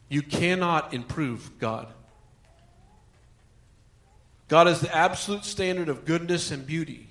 You 0.09 0.23
cannot 0.23 0.95
improve 0.95 1.59
God. 1.59 1.93
God 4.49 4.69
is 4.69 4.81
the 4.81 4.95
absolute 4.95 5.45
standard 5.45 5.89
of 5.89 6.05
goodness 6.05 6.51
and 6.51 6.67
beauty. 6.67 7.09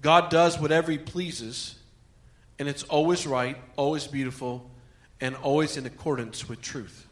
God 0.00 0.30
does 0.30 0.58
whatever 0.58 0.90
He 0.90 0.98
pleases, 0.98 1.76
and 2.58 2.68
it's 2.68 2.82
always 2.84 3.26
right, 3.26 3.56
always 3.76 4.06
beautiful, 4.06 4.70
and 5.20 5.34
always 5.36 5.76
in 5.76 5.86
accordance 5.86 6.48
with 6.48 6.60
truth. 6.60 7.06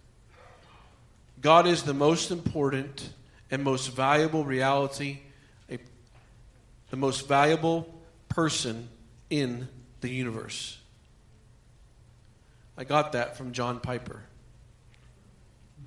God 1.41 1.67
is 1.67 1.83
the 1.83 1.95
most 1.95 2.31
important 2.31 3.11
and 3.51 3.63
most 3.63 3.89
valuable 3.89 4.45
reality, 4.45 5.21
a, 5.71 5.79
the 6.91 6.97
most 6.97 7.29
valuable 7.29 7.93
person 8.29 8.89
in 9.29 9.69
the 10.01 10.09
universe. 10.09 10.79
I 12.77 12.85
got 12.85 13.13
that 13.13 13.37
from 13.37 13.53
John 13.53 13.81
Piper. 13.81 14.21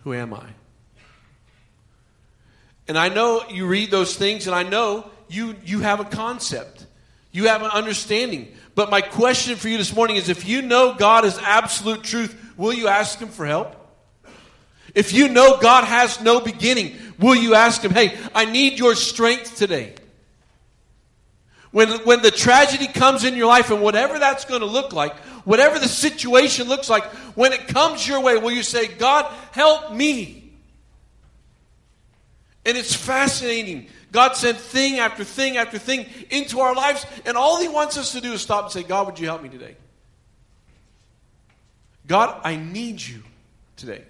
Who 0.03 0.13
am 0.13 0.33
I? 0.33 0.45
And 2.87 2.97
I 2.97 3.09
know 3.09 3.43
you 3.49 3.67
read 3.67 3.91
those 3.91 4.15
things, 4.15 4.47
and 4.47 4.55
I 4.55 4.63
know 4.63 5.09
you, 5.27 5.55
you 5.65 5.81
have 5.81 5.99
a 5.99 6.05
concept. 6.05 6.85
You 7.31 7.47
have 7.49 7.61
an 7.61 7.71
understanding. 7.71 8.53
But 8.75 8.89
my 8.89 9.01
question 9.01 9.57
for 9.57 9.67
you 9.67 9.77
this 9.77 9.93
morning 9.93 10.15
is 10.15 10.29
if 10.29 10.47
you 10.47 10.61
know 10.61 10.93
God 10.93 11.25
is 11.25 11.37
absolute 11.39 12.03
truth, 12.03 12.35
will 12.55 12.73
you 12.73 12.87
ask 12.87 13.19
Him 13.19 13.27
for 13.27 13.45
help? 13.45 13.75
If 14.95 15.11
you 15.11 15.27
know 15.27 15.57
God 15.59 15.83
has 15.83 16.21
no 16.21 16.39
beginning, 16.39 16.95
will 17.19 17.35
you 17.35 17.55
ask 17.55 17.81
Him, 17.81 17.91
hey, 17.91 18.17
I 18.33 18.45
need 18.45 18.79
your 18.79 18.95
strength 18.95 19.57
today? 19.57 19.95
When, 21.71 21.89
when 22.05 22.21
the 22.21 22.31
tragedy 22.31 22.87
comes 22.87 23.25
in 23.25 23.35
your 23.35 23.47
life, 23.47 23.69
and 23.69 23.81
whatever 23.81 24.17
that's 24.17 24.45
going 24.45 24.61
to 24.61 24.65
look 24.65 24.93
like, 24.93 25.13
whatever 25.47 25.79
the 25.79 25.87
situation 25.87 26.67
looks 26.67 26.89
like, 26.89 27.05
when 27.35 27.53
it 27.53 27.69
comes 27.69 28.05
your 28.05 28.19
way, 28.19 28.35
will 28.35 28.51
you 28.51 28.63
say, 28.63 28.85
God, 28.85 29.31
help 29.53 29.93
me? 29.93 30.51
And 32.65 32.77
it's 32.77 32.93
fascinating. 32.93 33.87
God 34.11 34.35
sent 34.35 34.57
thing 34.57 34.99
after 34.99 35.23
thing 35.23 35.55
after 35.55 35.79
thing 35.79 36.05
into 36.29 36.59
our 36.59 36.75
lives, 36.75 37.05
and 37.25 37.37
all 37.37 37.61
He 37.61 37.69
wants 37.69 37.97
us 37.97 38.11
to 38.11 38.19
do 38.19 38.33
is 38.33 38.41
stop 38.41 38.65
and 38.65 38.73
say, 38.73 38.83
God, 38.83 39.05
would 39.05 39.19
you 39.19 39.27
help 39.27 39.41
me 39.41 39.47
today? 39.47 39.77
God, 42.07 42.41
I 42.43 42.57
need 42.57 43.01
you 43.01 43.23
today. 43.77 44.03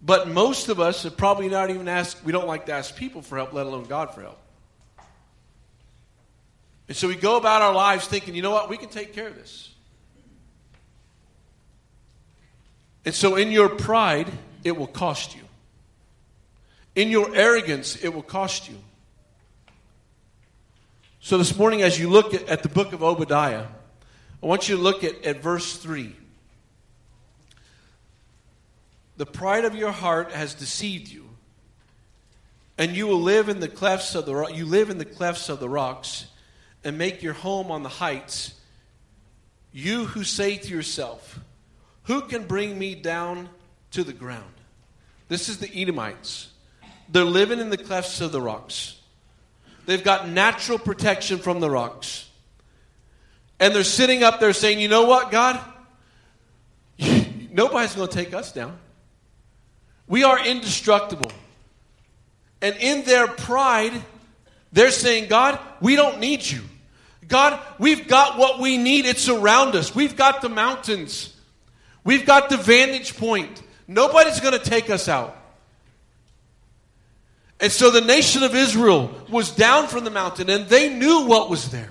But 0.00 0.26
most 0.26 0.70
of 0.70 0.80
us 0.80 1.02
have 1.02 1.18
probably 1.18 1.50
not 1.50 1.68
even 1.68 1.86
asked, 1.86 2.24
we 2.24 2.32
don't 2.32 2.46
like 2.46 2.64
to 2.66 2.72
ask 2.72 2.96
people 2.96 3.20
for 3.20 3.36
help, 3.36 3.52
let 3.52 3.66
alone 3.66 3.84
God 3.84 4.14
for 4.14 4.22
help. 4.22 4.38
And 6.88 6.96
so 6.96 7.08
we 7.08 7.14
go 7.14 7.36
about 7.36 7.60
our 7.60 7.74
lives 7.74 8.06
thinking, 8.06 8.34
you 8.34 8.40
know 8.40 8.52
what, 8.52 8.70
we 8.70 8.78
can 8.78 8.88
take 8.88 9.12
care 9.12 9.28
of 9.28 9.34
this. 9.34 9.74
And 13.08 13.14
so 13.14 13.36
in 13.36 13.50
your 13.50 13.70
pride, 13.70 14.30
it 14.64 14.76
will 14.76 14.86
cost 14.86 15.34
you. 15.34 15.40
In 16.94 17.08
your 17.08 17.34
arrogance, 17.34 17.96
it 17.96 18.10
will 18.10 18.20
cost 18.20 18.68
you. 18.68 18.76
So 21.18 21.38
this 21.38 21.56
morning, 21.56 21.80
as 21.80 21.98
you 21.98 22.10
look 22.10 22.34
at, 22.34 22.62
the 22.62 22.68
book 22.68 22.92
of 22.92 23.02
Obadiah, 23.02 23.64
I 24.42 24.46
want 24.46 24.68
you 24.68 24.76
to 24.76 24.82
look 24.82 25.04
at, 25.04 25.24
at 25.24 25.40
verse 25.40 25.78
3. 25.78 26.14
The 29.16 29.24
pride 29.24 29.64
of 29.64 29.74
your 29.74 29.92
heart 29.92 30.32
has 30.32 30.52
deceived 30.52 31.08
you, 31.08 31.30
and 32.76 32.94
you 32.94 33.06
will 33.06 33.22
live 33.22 33.48
in 33.48 33.60
the 33.60 33.68
clefts 33.68 34.14
of 34.16 34.26
the 34.26 34.48
you 34.48 34.66
live 34.66 34.90
in 34.90 34.98
the 34.98 35.06
clefts 35.06 35.48
of 35.48 35.60
the 35.60 35.68
rocks, 35.70 36.26
and 36.84 36.98
make 36.98 37.22
your 37.22 37.32
home 37.32 37.70
on 37.70 37.82
the 37.82 37.88
heights. 37.88 38.52
You 39.72 40.04
who 40.04 40.24
say 40.24 40.58
to 40.58 40.68
yourself, 40.68 41.40
"Who 42.08 42.22
can 42.22 42.46
bring 42.46 42.78
me 42.78 42.94
down 42.94 43.48
to 43.92 44.04
the 44.04 44.12
ground?" 44.12 44.52
This 45.28 45.48
is 45.48 45.58
the 45.58 45.70
Edomites. 45.74 46.48
They're 47.08 47.24
living 47.24 47.60
in 47.60 47.70
the 47.70 47.76
clefts 47.76 48.20
of 48.20 48.32
the 48.32 48.40
rocks. 48.40 48.96
They've 49.86 50.02
got 50.04 50.28
natural 50.28 50.78
protection 50.78 51.38
from 51.38 51.60
the 51.60 51.70
rocks. 51.70 52.28
And 53.60 53.74
they're 53.74 53.84
sitting 53.84 54.22
up 54.22 54.40
there 54.40 54.52
saying, 54.52 54.80
You 54.80 54.88
know 54.88 55.04
what, 55.04 55.30
God? 55.30 55.60
Nobody's 57.50 57.94
going 57.94 58.08
to 58.08 58.14
take 58.14 58.34
us 58.34 58.52
down. 58.52 58.78
We 60.06 60.24
are 60.24 60.44
indestructible. 60.44 61.32
And 62.60 62.76
in 62.76 63.04
their 63.04 63.28
pride, 63.28 63.92
they're 64.72 64.90
saying, 64.90 65.28
God, 65.28 65.58
we 65.80 65.96
don't 65.96 66.18
need 66.18 66.44
you. 66.44 66.62
God, 67.26 67.60
we've 67.78 68.08
got 68.08 68.38
what 68.38 68.58
we 68.58 68.78
need. 68.78 69.06
It's 69.06 69.28
around 69.28 69.74
us. 69.74 69.94
We've 69.94 70.16
got 70.16 70.40
the 70.40 70.48
mountains. 70.48 71.34
We've 72.08 72.24
got 72.24 72.48
the 72.48 72.56
vantage 72.56 73.18
point. 73.18 73.62
Nobody's 73.86 74.40
going 74.40 74.58
to 74.58 74.64
take 74.64 74.88
us 74.88 75.08
out. 75.08 75.36
And 77.60 77.70
so 77.70 77.90
the 77.90 78.00
nation 78.00 78.42
of 78.42 78.54
Israel 78.54 79.14
was 79.28 79.50
down 79.50 79.88
from 79.88 80.04
the 80.04 80.10
mountain 80.10 80.48
and 80.48 80.66
they 80.70 80.88
knew 80.88 81.26
what 81.26 81.50
was 81.50 81.70
there. 81.70 81.90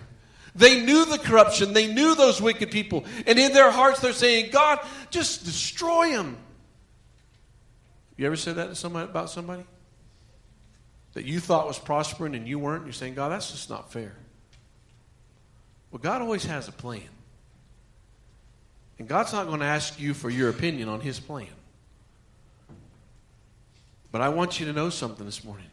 They 0.55 0.83
knew 0.83 1.05
the 1.05 1.19
corruption. 1.19 1.73
They 1.73 1.93
knew 1.93 2.15
those 2.15 2.41
wicked 2.41 2.71
people. 2.71 3.05
And 3.27 3.37
in 3.37 3.53
their 3.53 3.69
hearts, 3.69 3.99
they're 3.99 4.11
saying, 4.11 4.49
God, 4.49 4.79
just 5.11 5.45
destroy 5.45 6.09
them. 6.09 6.35
You 8.15 8.25
ever 8.25 8.37
said 8.37 8.55
that 8.55 8.69
to 8.69 8.75
somebody 8.75 9.07
about 9.07 9.29
somebody? 9.29 9.65
That 11.13 11.25
you 11.25 11.39
thought 11.39 11.67
was 11.67 11.77
prospering 11.77 12.33
and 12.33 12.47
you 12.47 12.57
weren't? 12.57 12.85
You're 12.85 12.93
saying, 12.93 13.13
God, 13.13 13.29
that's 13.29 13.51
just 13.51 13.69
not 13.69 13.91
fair. 13.91 14.15
Well, 15.91 15.99
God 15.99 16.23
always 16.23 16.45
has 16.45 16.67
a 16.67 16.71
plan. 16.71 17.03
And 18.99 19.07
God's 19.07 19.33
not 19.33 19.47
going 19.47 19.59
to 19.59 19.65
ask 19.65 19.99
you 19.99 20.13
for 20.13 20.29
your 20.29 20.49
opinion 20.49 20.89
on 20.89 21.01
His 21.01 21.19
plan. 21.19 21.47
But 24.11 24.21
I 24.21 24.29
want 24.29 24.59
you 24.59 24.65
to 24.65 24.73
know 24.73 24.89
something 24.89 25.25
this 25.25 25.43
morning. 25.43 25.67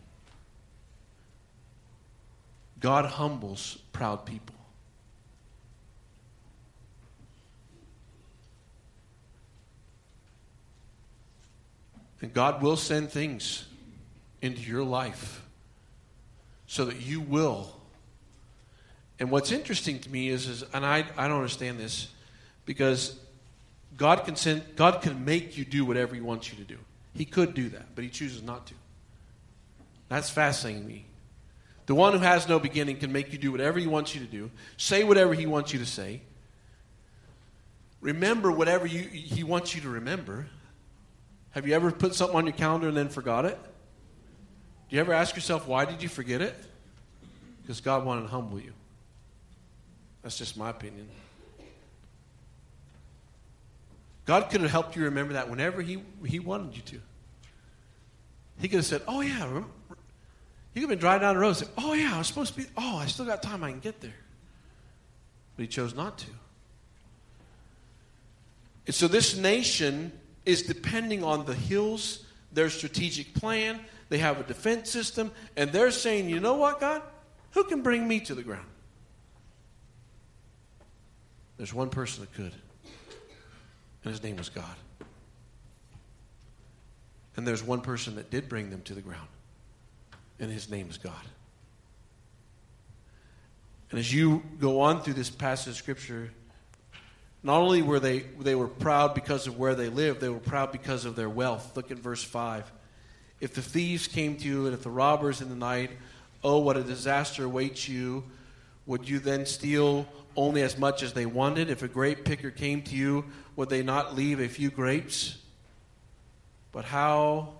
God 2.81 3.07
humbles 3.07 3.79
proud 3.93 4.27
people. 4.27 4.55
And 12.21 12.33
God 12.33 12.63
will 12.63 12.77
send 12.77 13.11
things 13.11 13.65
into 14.43 14.61
your 14.63 14.83
life 14.83 15.43
so 16.67 16.85
that 16.87 17.01
you 17.01 17.21
will. 17.21 17.75
And 19.19 19.31
what's 19.31 19.53
interesting 19.53 19.99
to 20.01 20.11
me 20.11 20.29
is, 20.29 20.49
is 20.49 20.65
and 20.75 20.85
I, 20.85 21.05
I 21.17 21.29
don't 21.29 21.37
understand 21.37 21.79
this, 21.79 22.09
because 22.65 23.19
God 23.97 24.25
can 24.25 24.37
send, 24.37 24.63
God 24.77 25.03
can 25.03 25.25
make 25.25 25.57
you 25.57 25.65
do 25.65 25.85
whatever 25.85 26.15
He 26.15 26.21
wants 26.21 26.51
you 26.51 26.57
to 26.59 26.65
do. 26.65 26.79
He 27.15 27.25
could 27.25 27.55
do 27.55 27.69
that, 27.71 27.95
but 27.95 28.05
he 28.05 28.11
chooses 28.11 28.43
not 28.43 28.67
to. 28.67 28.75
That's 30.09 30.31
fascinating 30.31 30.87
me. 30.87 31.07
The 31.87 31.95
one 31.95 32.13
who 32.13 32.19
has 32.19 32.49
no 32.49 32.59
beginning 32.59 32.97
can 32.97 33.13
make 33.13 33.33
you 33.33 33.39
do 33.39 33.53
whatever 33.53 33.79
he 33.79 33.87
wants 33.87 34.15
you 34.15 34.21
to 34.21 34.27
do, 34.27 34.51
say 34.77 35.05
whatever 35.05 35.35
he 35.35 35.47
wants 35.47 35.73
you 35.73 35.79
to 35.79 35.87
say, 35.87 36.23
remember 38.01 38.51
whatever 38.51 38.87
you, 38.87 39.01
he 39.01 39.45
wants 39.45 39.75
you 39.75 39.83
to 39.83 39.89
remember. 39.89 40.47
Have 41.51 41.67
you 41.67 41.75
ever 41.75 41.93
put 41.93 42.15
something 42.15 42.37
on 42.37 42.47
your 42.47 42.55
calendar 42.55 42.89
and 42.89 42.97
then 42.97 43.09
forgot 43.09 43.45
it? 43.45 43.59
Do 44.89 44.97
you 44.97 45.01
ever 45.01 45.13
ask 45.13 45.37
yourself, 45.37 45.69
why 45.69 45.85
did 45.85 46.03
you 46.03 46.09
forget 46.09 46.41
it? 46.41 46.55
Because 47.63 47.81
God 47.81 48.05
wanted 48.05 48.23
to 48.23 48.29
humble 48.29 48.61
you. 48.61 48.73
That's 50.23 50.39
just 50.39 50.57
my 50.57 50.71
opinion. 50.71 51.09
God 54.27 54.51
could 54.51 54.63
have 54.63 54.71
helped 54.71 54.97
you 54.97 55.05
remember 55.05 55.35
that 55.35 55.51
whenever 55.51 55.83
He, 55.83 56.03
he 56.25 56.39
wanted 56.39 56.77
you 56.77 56.83
to. 56.83 57.01
He 58.61 58.69
could 58.69 58.79
have 58.79 58.87
said, 58.87 59.03
Oh, 59.07 59.21
yeah, 59.21 59.45
remember? 59.45 59.69
You 60.75 60.81
could 60.81 60.83
have 60.83 60.89
been 60.91 60.99
driving 60.99 61.23
down 61.23 61.35
the 61.35 61.41
road 61.41 61.49
and 61.49 61.57
said, 61.59 61.69
Oh, 61.79 61.93
yeah, 61.93 62.15
I 62.15 62.19
was 62.19 62.27
supposed 62.27 62.55
to 62.55 62.63
be, 62.63 62.67
oh, 62.77 62.97
I 62.99 63.07
still 63.07 63.27
got 63.27 63.43
time, 63.43 63.63
I 63.63 63.71
can 63.71 63.81
get 63.81 64.01
there. 64.01 64.15
But 65.57 65.63
He 65.63 65.69
chose 65.69 65.95
not 65.95 66.19
to. 66.19 66.27
And 68.87 68.95
so 68.95 69.09
this 69.09 69.37
nation 69.37 70.13
is 70.45 70.63
depending 70.63 71.25
on 71.25 71.47
the 71.47 71.55
hills, 71.55 72.25
their 72.53 72.71
strategic 72.71 73.35
plan. 73.35 73.81
They 74.11 74.19
have 74.19 74.39
a 74.39 74.43
defense 74.43 74.91
system, 74.91 75.31
and 75.57 75.73
they're 75.73 75.91
saying, 75.91 76.29
You 76.29 76.41
know 76.41 76.55
what, 76.55 76.81
God? 76.81 77.03
Who 77.53 77.65
can 77.65 77.83
bring 77.83 78.07
me 78.07 78.21
to 78.21 78.35
the 78.35 78.43
ground? 78.43 78.67
There's 81.57 81.73
one 81.73 81.89
person 81.89 82.23
that 82.23 82.35
could 82.35 82.53
and 84.05 84.13
his 84.13 84.23
name 84.23 84.37
was 84.37 84.49
God. 84.49 84.77
And 87.37 87.47
there's 87.47 87.63
one 87.63 87.81
person 87.81 88.17
that 88.17 88.31
did 88.31 88.49
bring 88.49 88.71
them 88.71 88.83
to 88.83 88.95
the 88.95 89.01
ground, 89.01 89.29
and 90.39 90.51
his 90.51 90.71
name 90.71 90.89
is 90.89 90.99
God. 90.99 91.13
And 93.91 93.99
as 93.99 94.13
you 94.13 94.43
go 94.61 94.81
on 94.81 95.03
through 95.03 95.15
this 95.15 95.31
passage 95.31 95.73
of 95.73 95.77
scripture, 95.77 96.31
not 97.43 97.61
only 97.61 97.83
were 97.83 98.01
they 98.01 98.21
they 98.41 98.55
were 98.55 98.69
proud 98.69 99.15
because 99.15 99.47
of 99.47 99.59
where 99.59 99.75
they 99.75 99.89
lived, 99.89 100.21
they 100.21 100.29
were 100.29 100.39
proud 100.39 100.73
because 100.73 101.05
of 101.05 101.17
their 101.17 101.29
wealth. 101.29 101.77
Look 101.77 101.91
at 101.91 101.99
verse 101.99 102.23
5. 102.23 102.71
If 103.41 103.55
the 103.55 103.63
thieves 103.63 104.07
came 104.07 104.37
to 104.37 104.49
you 104.49 104.67
and 104.67 104.75
if 104.75 104.83
the 104.83 104.91
robbers 104.91 105.41
in 105.41 105.49
the 105.49 105.57
night, 105.57 105.91
oh 106.43 106.59
what 106.59 106.77
a 106.77 106.83
disaster 106.83 107.45
awaits 107.45 107.89
you. 107.89 108.25
Would 108.87 109.09
you 109.09 109.19
then 109.19 109.47
steal 109.47 110.07
only 110.37 110.63
as 110.63 110.77
much 110.77 111.03
as 111.03 111.13
they 111.13 111.27
wanted? 111.27 111.71
If 111.71 111.83
a 111.83 111.89
grape 111.89 112.25
picker 112.25 112.51
came 112.51 112.83
to 112.83 112.95
you, 112.95 113.25
would 113.57 113.69
they 113.69 113.83
not 113.83 114.15
leave 114.15 114.41
a 114.41 114.49
few 114.49 114.71
grapes? 114.71 115.39
But 116.73 116.85
how 116.85 117.55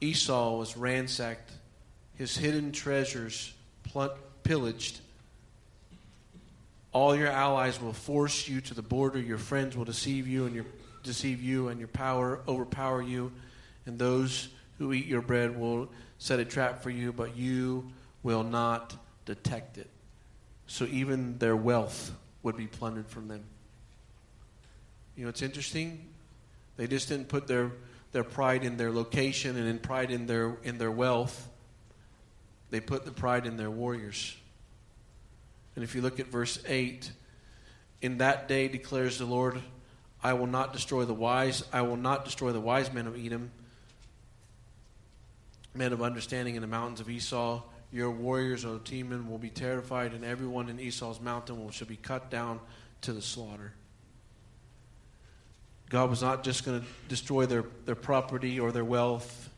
Esau 0.00 0.58
was 0.58 0.76
ransacked, 0.76 1.50
his 2.14 2.36
hidden 2.36 2.72
treasures 2.72 3.54
pillaged. 4.42 5.00
All 6.92 7.14
your 7.14 7.28
allies 7.28 7.80
will 7.80 7.92
force 7.92 8.48
you 8.48 8.60
to 8.62 8.74
the 8.74 8.82
border. 8.82 9.20
Your 9.20 9.38
friends 9.38 9.76
will 9.76 9.84
deceive 9.84 10.26
you, 10.26 10.46
and 10.46 10.54
your 10.54 10.66
deceive 11.04 11.42
you, 11.42 11.68
and 11.68 11.78
your 11.78 11.88
power 11.88 12.40
overpower 12.48 13.00
you. 13.00 13.32
And 13.86 13.98
those 13.98 14.48
who 14.78 14.92
eat 14.92 15.06
your 15.06 15.22
bread 15.22 15.58
will 15.58 15.88
set 16.18 16.40
a 16.40 16.44
trap 16.44 16.82
for 16.82 16.90
you, 16.90 17.12
but 17.12 17.36
you 17.36 17.90
will 18.22 18.42
not 18.42 18.94
detect 19.24 19.78
it. 19.78 19.88
So 20.68 20.84
even 20.84 21.38
their 21.38 21.56
wealth 21.56 22.12
would 22.42 22.56
be 22.56 22.66
plundered 22.66 23.08
from 23.08 23.26
them. 23.26 23.42
You 25.16 25.24
know, 25.24 25.30
it's 25.30 25.42
interesting. 25.42 26.06
They 26.76 26.86
just 26.86 27.08
didn't 27.08 27.28
put 27.28 27.48
their, 27.48 27.72
their 28.12 28.22
pride 28.22 28.62
in 28.62 28.76
their 28.76 28.92
location 28.92 29.56
and 29.56 29.66
in 29.66 29.80
pride 29.80 30.12
in 30.12 30.26
their 30.26 30.56
in 30.62 30.78
their 30.78 30.92
wealth. 30.92 31.48
They 32.70 32.80
put 32.80 33.04
the 33.04 33.10
pride 33.10 33.46
in 33.46 33.56
their 33.56 33.70
warriors. 33.70 34.36
And 35.74 35.82
if 35.82 35.94
you 35.94 36.02
look 36.02 36.20
at 36.20 36.26
verse 36.26 36.62
8, 36.66 37.10
in 38.02 38.18
that 38.18 38.46
day 38.46 38.68
declares 38.68 39.18
the 39.18 39.24
Lord, 39.24 39.60
I 40.22 40.34
will 40.34 40.46
not 40.46 40.72
destroy 40.72 41.04
the 41.04 41.14
wise, 41.14 41.64
I 41.72 41.82
will 41.82 41.96
not 41.96 42.24
destroy 42.24 42.52
the 42.52 42.60
wise 42.60 42.92
men 42.92 43.06
of 43.06 43.16
Edom, 43.16 43.50
men 45.74 45.92
of 45.92 46.02
understanding 46.02 46.56
in 46.56 46.60
the 46.60 46.68
mountains 46.68 47.00
of 47.00 47.08
Esau. 47.08 47.62
Your 47.90 48.10
warriors, 48.10 48.64
O 48.64 48.78
Teman, 48.78 49.28
will 49.28 49.38
be 49.38 49.50
terrified, 49.50 50.12
and 50.12 50.24
everyone 50.24 50.68
in 50.68 50.78
Esau's 50.78 51.20
mountain 51.20 51.62
will, 51.62 51.70
shall 51.70 51.86
be 51.86 51.96
cut 51.96 52.30
down 52.30 52.60
to 53.02 53.12
the 53.12 53.22
slaughter. 53.22 53.72
God 55.88 56.10
was 56.10 56.20
not 56.20 56.44
just 56.44 56.66
going 56.66 56.80
to 56.80 56.86
destroy 57.08 57.46
their, 57.46 57.64
their 57.86 57.94
property 57.94 58.60
or 58.60 58.72
their 58.72 58.84
wealth, 58.84 59.48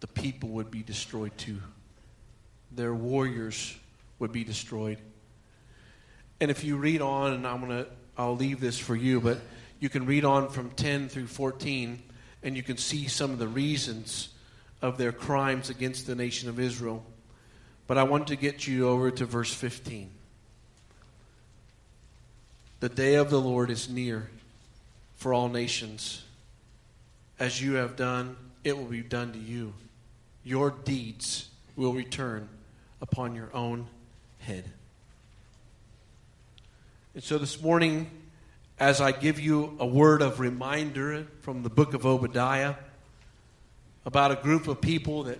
the 0.00 0.06
people 0.06 0.50
would 0.50 0.70
be 0.70 0.82
destroyed 0.82 1.36
too. 1.38 1.58
Their 2.72 2.94
warriors 2.94 3.74
would 4.18 4.32
be 4.32 4.44
destroyed. 4.44 4.98
And 6.40 6.50
if 6.50 6.62
you 6.62 6.76
read 6.76 7.00
on, 7.00 7.32
and 7.32 7.46
I'm 7.46 7.60
going 7.60 7.84
to, 7.84 7.90
I'll 8.16 8.36
leave 8.36 8.60
this 8.60 8.78
for 8.78 8.94
you, 8.94 9.20
but 9.20 9.38
you 9.80 9.88
can 9.88 10.06
read 10.06 10.24
on 10.24 10.50
from 10.50 10.70
10 10.70 11.08
through 11.08 11.26
14, 11.26 12.02
and 12.42 12.56
you 12.56 12.62
can 12.62 12.76
see 12.76 13.08
some 13.08 13.30
of 13.30 13.38
the 13.38 13.48
reasons 13.48 14.28
of 14.82 14.98
their 14.98 15.12
crimes 15.12 15.70
against 15.70 16.06
the 16.06 16.14
nation 16.14 16.48
of 16.48 16.60
Israel. 16.60 17.04
But 17.88 17.98
I 17.98 18.04
want 18.04 18.28
to 18.28 18.36
get 18.36 18.66
you 18.66 18.88
over 18.88 19.10
to 19.10 19.24
verse 19.24 19.52
15. 19.52 20.10
The 22.80 22.88
day 22.88 23.16
of 23.16 23.30
the 23.30 23.40
Lord 23.40 23.70
is 23.70 23.88
near 23.88 24.30
for 25.16 25.34
all 25.34 25.48
nations. 25.48 26.22
As 27.40 27.60
you 27.60 27.74
have 27.74 27.96
done, 27.96 28.36
it 28.62 28.76
will 28.76 28.84
be 28.84 29.00
done 29.00 29.32
to 29.32 29.38
you. 29.38 29.72
Your 30.44 30.70
deeds 30.70 31.48
will 31.74 31.94
return 31.94 32.48
upon 33.00 33.34
your 33.34 33.48
own 33.54 33.86
head. 34.40 34.64
And 37.14 37.24
so 37.24 37.38
this 37.38 37.60
morning, 37.60 38.10
as 38.78 39.00
I 39.00 39.12
give 39.12 39.40
you 39.40 39.76
a 39.80 39.86
word 39.86 40.20
of 40.20 40.40
reminder 40.40 41.26
from 41.40 41.62
the 41.62 41.70
book 41.70 41.94
of 41.94 42.04
Obadiah 42.04 42.74
about 44.04 44.30
a 44.30 44.36
group 44.36 44.68
of 44.68 44.80
people 44.80 45.24
that, 45.24 45.38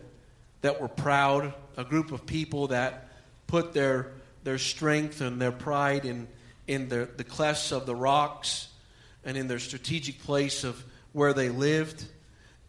that 0.61 0.81
were 0.81 0.89
proud, 0.89 1.55
a 1.77 1.85
group 1.85 2.13
of 2.13 2.27
people 2.27 2.69
that 2.69 3.09
put 3.47 3.73
their, 3.73 4.13
their 4.45 4.59
strength 4.59 5.21
and 5.21 5.41
their 5.41 5.53
pride 5.53 6.05
in, 6.05 6.29
in 6.67 6.89
the, 6.89 7.09
the 7.17 7.25
clefts 7.25 7.73
of 7.73 7.87
the 7.87 7.95
rocks 7.95 8.69
and 9.25 9.37
in 9.37 9.49
their 9.49 9.59
strategic 9.59 10.23
place 10.23 10.65
of 10.65 10.83
where 11.13 11.33
they 11.33 11.49
lived 11.49 12.05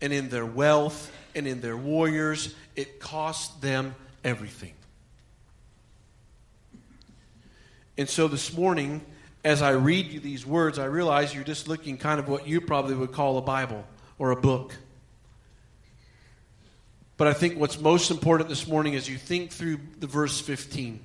and 0.01 0.13
in 0.13 0.29
their 0.29 0.45
wealth 0.45 1.11
and 1.35 1.47
in 1.47 1.61
their 1.61 1.77
warriors. 1.77 2.55
It 2.75 2.99
cost 2.99 3.61
them 3.61 3.95
everything. 4.23 4.73
And 7.97 8.07
so 8.07 8.29
this 8.29 8.55
morning, 8.55 9.01
as 9.43 9.61
I 9.61 9.71
read 9.71 10.07
you 10.07 10.19
these 10.19 10.45
words, 10.45 10.79
I 10.79 10.85
realize 10.85 11.35
you're 11.35 11.43
just 11.43 11.67
looking 11.67 11.97
kind 11.97 12.19
of 12.19 12.29
what 12.29 12.47
you 12.47 12.61
probably 12.61 12.95
would 12.95 13.11
call 13.11 13.37
a 13.37 13.41
Bible 13.41 13.85
or 14.17 14.31
a 14.31 14.35
book. 14.35 14.73
But 17.19 17.27
I 17.27 17.33
think 17.33 17.59
what's 17.59 17.77
most 17.77 18.11
important 18.11 18.47
this 18.47 18.65
morning 18.65 18.93
is 18.93 19.09
you 19.09 19.17
think 19.17 19.51
through 19.51 19.81
the 19.99 20.07
verse 20.07 20.39
15. 20.39 21.01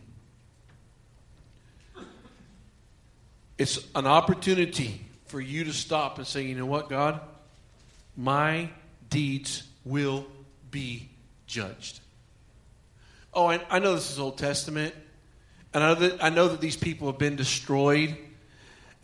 It's 3.59 3.85
an 3.97 4.07
opportunity 4.07 5.05
for 5.27 5.41
you 5.41 5.65
to 5.65 5.73
stop 5.73 6.19
and 6.19 6.27
say, 6.27 6.43
you 6.43 6.55
know 6.55 6.67
what, 6.67 6.89
God? 6.89 7.21
My 8.17 8.71
deeds 9.11 9.65
will 9.85 10.25
be 10.71 11.11
judged. 11.49 11.99
Oh, 13.33 13.47
I, 13.47 13.61
I 13.69 13.81
know 13.81 13.97
this 13.97 14.13
is 14.13 14.21
Old 14.21 14.39
Testament. 14.39 14.95
And 15.73 15.83
I 15.83 15.89
know, 15.89 15.95
that, 15.97 16.23
I 16.23 16.29
know 16.29 16.47
that 16.47 16.61
these 16.61 16.77
people 16.77 17.09
have 17.09 17.19
been 17.19 17.35
destroyed. 17.35 18.17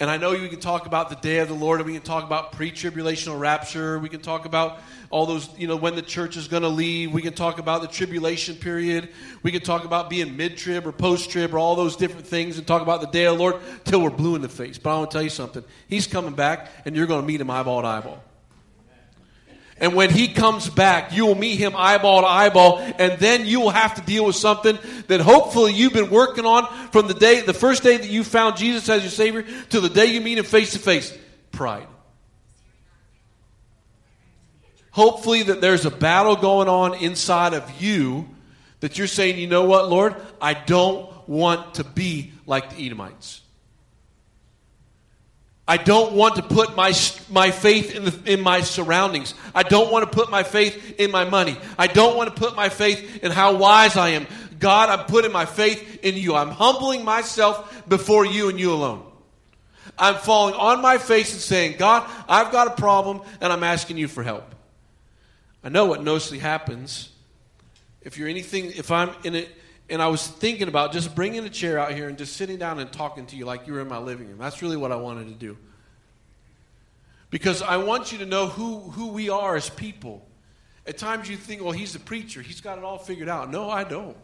And 0.00 0.10
I 0.10 0.16
know 0.16 0.30
we 0.30 0.48
can 0.48 0.60
talk 0.60 0.86
about 0.86 1.10
the 1.10 1.16
day 1.16 1.40
of 1.40 1.48
the 1.48 1.54
Lord, 1.54 1.78
and 1.78 1.86
we 1.86 1.92
can 1.92 2.02
talk 2.02 2.24
about 2.24 2.52
pre 2.52 2.72
tribulational 2.72 3.38
rapture. 3.38 3.98
We 3.98 4.08
can 4.08 4.22
talk 4.22 4.46
about 4.46 4.80
all 5.10 5.26
those, 5.26 5.46
you 5.58 5.68
know, 5.68 5.76
when 5.76 5.94
the 5.94 6.02
church 6.02 6.38
is 6.38 6.48
going 6.48 6.62
to 6.62 6.70
leave. 6.70 7.12
We 7.12 7.20
can 7.20 7.34
talk 7.34 7.58
about 7.58 7.82
the 7.82 7.88
tribulation 7.88 8.56
period. 8.56 9.10
We 9.42 9.52
can 9.52 9.60
talk 9.60 9.84
about 9.84 10.08
being 10.08 10.38
mid 10.38 10.56
trib 10.56 10.86
or 10.86 10.92
post 10.92 11.28
trib 11.28 11.52
or 11.52 11.58
all 11.58 11.76
those 11.76 11.96
different 11.96 12.26
things 12.26 12.56
and 12.56 12.66
talk 12.66 12.80
about 12.80 13.02
the 13.02 13.08
day 13.08 13.26
of 13.26 13.36
the 13.36 13.42
Lord 13.42 13.56
till 13.84 14.00
we're 14.00 14.08
blue 14.08 14.36
in 14.36 14.40
the 14.40 14.48
face. 14.48 14.78
But 14.78 14.94
I 14.94 14.98
want 15.00 15.10
to 15.10 15.14
tell 15.14 15.22
you 15.22 15.28
something. 15.28 15.62
He's 15.86 16.06
coming 16.06 16.32
back, 16.32 16.70
and 16.86 16.96
you're 16.96 17.06
going 17.06 17.20
to 17.20 17.26
meet 17.26 17.42
him 17.42 17.50
eyeball 17.50 17.82
to 17.82 17.88
eyeball. 17.88 18.24
And 19.81 19.95
when 19.95 20.11
he 20.11 20.29
comes 20.29 20.69
back, 20.69 21.12
you 21.14 21.25
will 21.25 21.35
meet 21.35 21.57
him 21.57 21.73
eyeball 21.75 22.21
to 22.21 22.27
eyeball, 22.27 22.79
and 22.99 23.19
then 23.19 23.47
you 23.47 23.61
will 23.61 23.71
have 23.71 23.95
to 23.95 24.03
deal 24.03 24.27
with 24.27 24.37
something 24.37 24.79
that 25.09 25.21
hopefully 25.21 25.73
you've 25.73 25.95
been 25.95 26.11
working 26.11 26.45
on 26.45 26.66
from 26.90 27.09
the 27.09 27.14
day, 27.14 27.40
the 27.40 27.55
first 27.55 27.83
day 27.83 27.97
that 27.97 28.11
you 28.11 28.23
found 28.23 28.59
Jesus 28.59 28.88
as 28.90 29.03
your 29.03 29.11
Savior 29.11 29.45
to 29.71 29.81
the 29.81 29.88
day 29.88 30.07
you 30.07 30.21
meet 30.21 30.37
him 30.37 30.45
face 30.45 30.73
to 30.73 30.79
face. 30.79 31.16
Pride. 31.51 31.87
Hopefully 34.90 35.45
that 35.45 35.62
there's 35.62 35.87
a 35.87 35.90
battle 35.90 36.37
going 36.37 36.69
on 36.69 36.95
inside 36.95 37.55
of 37.55 37.81
you 37.81 38.29
that 38.81 38.99
you're 38.99 39.07
saying, 39.07 39.38
you 39.38 39.47
know 39.47 39.64
what, 39.64 39.88
Lord, 39.88 40.14
I 40.40 40.53
don't 40.53 41.11
want 41.29 41.75
to 41.75 41.85
be 41.85 42.33
like 42.45 42.77
the 42.77 42.85
Edomites. 42.85 43.40
I 45.70 45.76
don't 45.76 46.14
want 46.14 46.35
to 46.35 46.42
put 46.42 46.74
my, 46.74 46.92
my 47.28 47.52
faith 47.52 47.94
in, 47.94 48.04
the, 48.04 48.33
in 48.33 48.40
my 48.40 48.61
surroundings. 48.61 49.35
I 49.54 49.62
don't 49.62 49.92
want 49.92 50.02
to 50.02 50.11
put 50.11 50.28
my 50.28 50.42
faith 50.42 50.98
in 50.98 51.12
my 51.12 51.24
money. 51.24 51.56
I 51.78 51.87
don't 51.87 52.16
want 52.16 52.35
to 52.35 52.35
put 52.35 52.56
my 52.56 52.68
faith 52.68 53.22
in 53.22 53.30
how 53.30 53.54
wise 53.54 53.96
I 53.96 54.09
am. 54.09 54.26
God, 54.59 54.88
I'm 54.88 55.06
putting 55.06 55.30
my 55.30 55.44
faith 55.44 56.00
in 56.02 56.16
you. 56.16 56.35
I'm 56.35 56.50
humbling 56.50 57.04
myself 57.04 57.88
before 57.88 58.26
you 58.26 58.48
and 58.48 58.59
you 58.59 58.72
alone. 58.72 59.06
I'm 59.96 60.16
falling 60.16 60.54
on 60.54 60.83
my 60.83 60.98
face 60.98 61.33
and 61.33 61.40
saying, 61.40 61.76
God, 61.78 62.11
I've 62.28 62.50
got 62.50 62.66
a 62.66 62.72
problem 62.72 63.22
and 63.40 63.52
I'm 63.52 63.62
asking 63.62 63.96
you 63.96 64.09
for 64.09 64.24
help. 64.24 64.52
I 65.62 65.68
know 65.68 65.87
what 65.87 66.02
mostly 66.02 66.40
happens. 66.40 67.11
If 68.02 68.18
you're 68.18 68.28
anything, 68.28 68.72
if 68.72 68.90
I'm 68.90 69.11
in 69.22 69.37
it, 69.37 69.48
and 69.90 70.00
I 70.00 70.07
was 70.07 70.26
thinking 70.26 70.68
about 70.68 70.92
just 70.92 71.14
bringing 71.14 71.44
a 71.44 71.50
chair 71.50 71.79
out 71.79 71.92
here 71.92 72.09
and 72.09 72.16
just 72.16 72.37
sitting 72.37 72.59
down 72.59 72.79
and 72.79 72.90
talking 72.92 73.26
to 73.26 73.37
you 73.37 73.44
like 73.44 73.66
you 73.66 73.72
were 73.72 73.81
in 73.81 73.88
my 73.88 73.98
living 73.98 74.29
room. 74.29 74.38
That's 74.38 74.62
really 74.62 74.76
what 74.76 74.92
I 74.92 74.96
wanted 74.96 75.26
to 75.29 75.35
do. 75.35 75.59
Because 77.31 77.61
I 77.61 77.76
want 77.76 78.12
you 78.12 78.18
to 78.18 78.26
know 78.26 78.46
who, 78.46 78.79
who 78.79 79.09
we 79.09 79.31
are 79.31 79.57
as 79.57 79.68
people. 79.68 80.26
At 80.87 80.96
times 80.96 81.29
you 81.29 81.37
think, 81.37 81.62
well, 81.62 81.72
he's 81.72 81.92
the 81.92 81.98
preacher. 81.98 82.40
He's 82.40 82.61
got 82.61 82.79
it 82.79 82.85
all 82.85 82.98
figured 82.98 83.29
out. 83.29 83.50
No, 83.50 83.68
I 83.68 83.85
don't. 83.85 84.16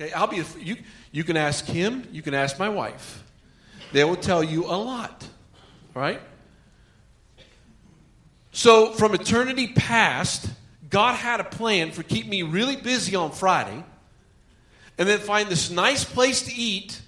Okay, 0.00 0.12
I'll 0.12 0.26
be, 0.26 0.42
you, 0.58 0.76
you 1.12 1.24
can 1.24 1.36
ask 1.36 1.64
him, 1.64 2.06
you 2.12 2.22
can 2.22 2.34
ask 2.34 2.58
my 2.58 2.68
wife. 2.68 3.22
They 3.92 4.04
will 4.04 4.16
tell 4.16 4.42
you 4.42 4.64
a 4.64 4.74
lot. 4.74 5.28
Right? 5.94 6.20
So, 8.50 8.92
from 8.92 9.14
eternity 9.14 9.68
past, 9.68 10.48
God 10.90 11.14
had 11.14 11.40
a 11.40 11.44
plan 11.44 11.92
for 11.92 12.02
keep 12.02 12.26
me 12.26 12.42
really 12.42 12.76
busy 12.76 13.14
on 13.14 13.30
Friday 13.30 13.84
and 15.02 15.10
then 15.10 15.18
find 15.18 15.48
this 15.48 15.68
nice 15.68 16.04
place 16.04 16.42
to 16.42 16.54
eat 16.54 17.02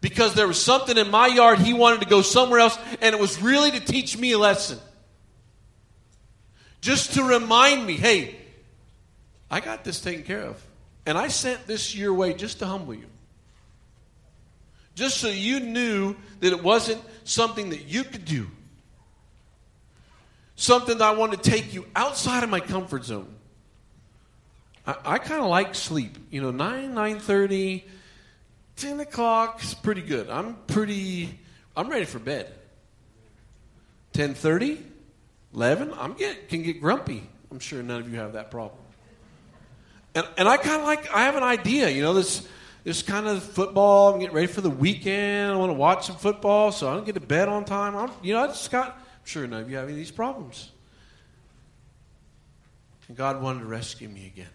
because 0.00 0.34
there 0.34 0.46
was 0.46 0.62
something 0.62 0.96
in 0.96 1.10
my 1.10 1.26
yard 1.26 1.58
he 1.58 1.72
wanted 1.72 2.00
to 2.02 2.06
go 2.06 2.22
somewhere 2.22 2.60
else, 2.60 2.78
and 3.00 3.12
it 3.12 3.20
was 3.20 3.42
really 3.42 3.72
to 3.72 3.80
teach 3.80 4.16
me 4.16 4.30
a 4.30 4.38
lesson. 4.38 4.78
Just 6.80 7.14
to 7.14 7.24
remind 7.24 7.84
me, 7.84 7.94
hey, 7.94 8.36
I 9.50 9.58
got 9.58 9.82
this 9.82 10.00
taken 10.00 10.22
care 10.22 10.42
of. 10.42 10.64
And 11.04 11.18
I 11.18 11.26
sent 11.26 11.66
this 11.66 11.96
your 11.96 12.14
way 12.14 12.32
just 12.32 12.60
to 12.60 12.66
humble 12.66 12.94
you. 12.94 13.06
Just 14.94 15.16
so 15.16 15.26
you 15.26 15.58
knew 15.58 16.14
that 16.38 16.52
it 16.52 16.62
wasn't 16.62 17.02
something 17.24 17.70
that 17.70 17.86
you 17.86 18.04
could 18.04 18.24
do. 18.24 18.46
Something 20.54 20.98
that 20.98 21.08
I 21.08 21.16
want 21.16 21.32
to 21.32 21.50
take 21.50 21.74
you 21.74 21.86
outside 21.96 22.44
of 22.44 22.50
my 22.50 22.60
comfort 22.60 23.04
zone. 23.04 23.33
I, 24.86 24.96
I 25.04 25.18
kind 25.18 25.40
of 25.40 25.48
like 25.48 25.74
sleep. 25.74 26.16
You 26.30 26.42
know, 26.42 26.50
9, 26.50 26.94
9.30, 26.94 27.82
10 28.76 29.00
o'clock 29.00 29.62
is 29.62 29.74
pretty 29.74 30.02
good. 30.02 30.28
I'm 30.28 30.56
pretty, 30.66 31.38
I'm 31.76 31.88
ready 31.88 32.04
for 32.04 32.18
bed. 32.18 32.52
10.30, 34.14 34.82
11, 35.54 35.92
I'm 35.98 36.14
get, 36.14 36.48
can 36.48 36.62
get 36.62 36.80
grumpy. 36.80 37.28
I'm 37.50 37.58
sure 37.58 37.82
none 37.82 38.00
of 38.00 38.12
you 38.12 38.18
have 38.18 38.34
that 38.34 38.50
problem. 38.50 38.80
And, 40.14 40.26
and 40.36 40.48
I 40.48 40.56
kind 40.56 40.80
of 40.80 40.86
like, 40.86 41.12
I 41.12 41.22
have 41.22 41.34
an 41.34 41.42
idea, 41.42 41.88
you 41.88 42.02
know, 42.02 42.14
this, 42.14 42.46
this 42.84 43.02
kind 43.02 43.26
of 43.26 43.42
football. 43.42 44.12
I'm 44.12 44.20
getting 44.20 44.34
ready 44.34 44.46
for 44.46 44.60
the 44.60 44.70
weekend. 44.70 45.52
I 45.52 45.56
want 45.56 45.70
to 45.70 45.74
watch 45.74 46.06
some 46.06 46.16
football, 46.16 46.70
so 46.70 46.88
I 46.88 46.94
don't 46.94 47.04
get 47.04 47.14
to 47.14 47.20
bed 47.20 47.48
on 47.48 47.64
time. 47.64 47.96
I'm, 47.96 48.10
you 48.22 48.34
know, 48.34 48.44
I 48.44 48.46
just 48.46 48.70
got, 48.70 48.90
I'm 48.90 49.24
sure 49.24 49.46
none 49.46 49.62
of 49.62 49.70
you 49.70 49.76
have 49.76 49.84
any 49.84 49.94
of 49.94 49.98
these 49.98 50.12
problems. 50.12 50.70
And 53.08 53.16
God 53.16 53.42
wanted 53.42 53.60
to 53.60 53.66
rescue 53.66 54.08
me 54.08 54.26
again. 54.26 54.46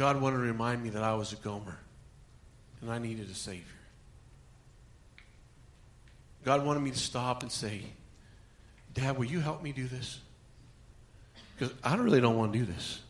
God 0.00 0.18
wanted 0.18 0.38
to 0.38 0.44
remind 0.44 0.82
me 0.82 0.88
that 0.88 1.02
I 1.02 1.12
was 1.12 1.34
a 1.34 1.36
Gomer 1.36 1.76
and 2.80 2.90
I 2.90 2.96
needed 2.96 3.28
a 3.28 3.34
Savior. 3.34 3.66
God 6.42 6.64
wanted 6.64 6.80
me 6.80 6.90
to 6.90 6.98
stop 6.98 7.42
and 7.42 7.52
say, 7.52 7.82
Dad, 8.94 9.18
will 9.18 9.26
you 9.26 9.40
help 9.40 9.62
me 9.62 9.72
do 9.72 9.86
this? 9.86 10.18
Because 11.54 11.74
I 11.84 11.96
really 11.96 12.22
don't 12.22 12.38
want 12.38 12.50
to 12.54 12.58
do 12.60 12.64
this. 12.64 13.02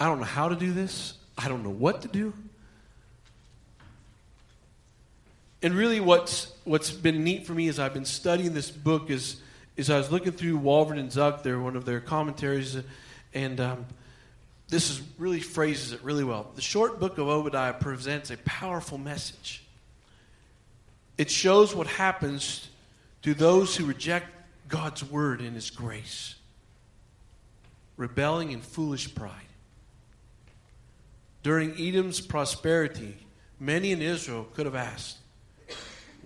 I 0.00 0.06
don't 0.06 0.18
know 0.18 0.24
how 0.24 0.48
to 0.48 0.56
do 0.56 0.72
this. 0.72 1.14
I 1.38 1.46
don't 1.46 1.62
know 1.62 1.70
what 1.70 2.02
to 2.02 2.08
do. 2.08 2.34
And 5.62 5.74
really, 5.74 6.00
what's, 6.00 6.50
what's 6.64 6.90
been 6.90 7.22
neat 7.22 7.46
for 7.46 7.54
me 7.54 7.68
as 7.68 7.78
I've 7.78 7.94
been 7.94 8.04
studying 8.04 8.52
this 8.52 8.72
book 8.72 9.10
is, 9.10 9.36
is 9.76 9.90
I 9.90 9.98
was 9.98 10.10
looking 10.10 10.32
through 10.32 10.58
Walvoord 10.58 10.98
and 10.98 11.08
Zuck, 11.08 11.44
they're 11.44 11.60
one 11.60 11.76
of 11.76 11.84
their 11.84 12.00
commentaries, 12.00 12.76
and 13.34 13.60
um, 13.60 13.86
this 14.68 14.90
is 14.90 15.02
really 15.18 15.40
phrases 15.40 15.92
it 15.92 16.02
really 16.02 16.24
well. 16.24 16.50
The 16.54 16.62
short 16.62 16.98
book 16.98 17.18
of 17.18 17.28
Obadiah 17.28 17.74
presents 17.74 18.30
a 18.30 18.36
powerful 18.38 18.98
message. 18.98 19.62
It 21.18 21.30
shows 21.30 21.74
what 21.74 21.86
happens 21.86 22.68
to 23.22 23.34
those 23.34 23.76
who 23.76 23.84
reject 23.84 24.26
God's 24.68 25.04
word 25.04 25.40
and 25.40 25.54
his 25.54 25.70
grace, 25.70 26.34
rebelling 27.96 28.52
in 28.52 28.60
foolish 28.60 29.14
pride. 29.14 29.32
During 31.42 31.78
Edom's 31.78 32.20
prosperity, 32.20 33.16
many 33.60 33.92
in 33.92 34.00
Israel 34.00 34.46
could 34.54 34.64
have 34.66 34.74
asked, 34.74 35.18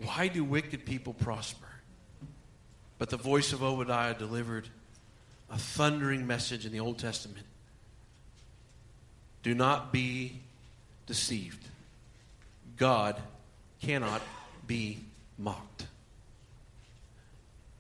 Why 0.05 0.29
do 0.29 0.45
wicked 0.45 0.87
people 0.87 1.15
prosper? 1.15 1.67
But 2.99 3.11
the 3.11 3.17
voice 3.17 3.53
of 3.53 3.63
Obadiah 3.63 4.15
delivered 4.15 4.69
a 5.51 5.59
thundering 5.59 6.27
message 6.27 6.67
in 6.67 6.73
the 6.73 6.81
Old 6.81 6.99
Testament. 6.99 7.47
Do 9.43 9.55
not 9.55 9.93
be 9.93 10.41
deceived. 11.07 11.65
God 12.77 13.21
cannot 13.81 14.23
be 14.67 14.99
mocked. 15.39 15.87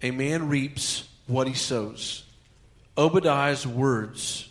A 0.02 0.10
man 0.10 0.48
reaps 0.48 1.08
what 1.26 1.48
he 1.48 1.54
sows. 1.54 2.24
Obadiah's 2.96 3.66
words 3.66 4.48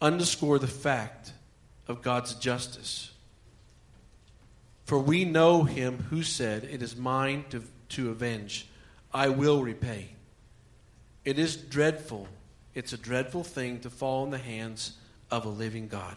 underscore 0.00 0.58
the 0.58 0.66
fact 0.66 1.32
of 1.86 2.02
God's 2.02 2.34
justice. 2.34 3.10
For 4.84 4.98
we 4.98 5.24
know 5.24 5.62
him 5.62 6.06
who 6.10 6.22
said, 6.22 6.64
It 6.64 6.82
is 6.82 6.96
mine 6.96 7.44
to, 7.50 7.62
to 7.90 8.10
avenge, 8.10 8.66
I 9.12 9.28
will 9.28 9.62
repay. 9.62 10.08
It 11.24 11.38
is 11.38 11.56
dreadful, 11.56 12.28
it's 12.74 12.92
a 12.92 12.98
dreadful 12.98 13.44
thing 13.44 13.80
to 13.80 13.90
fall 13.90 14.24
in 14.24 14.30
the 14.30 14.38
hands 14.38 14.92
of 15.30 15.44
a 15.44 15.48
living 15.48 15.88
God. 15.88 16.16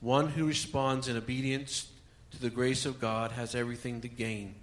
One 0.00 0.28
who 0.28 0.46
responds 0.46 1.08
in 1.08 1.16
obedience 1.16 1.90
to 2.32 2.40
the 2.40 2.50
grace 2.50 2.86
of 2.86 3.00
God 3.00 3.32
has 3.32 3.54
everything 3.54 4.00
to 4.02 4.08
gain. 4.08 4.54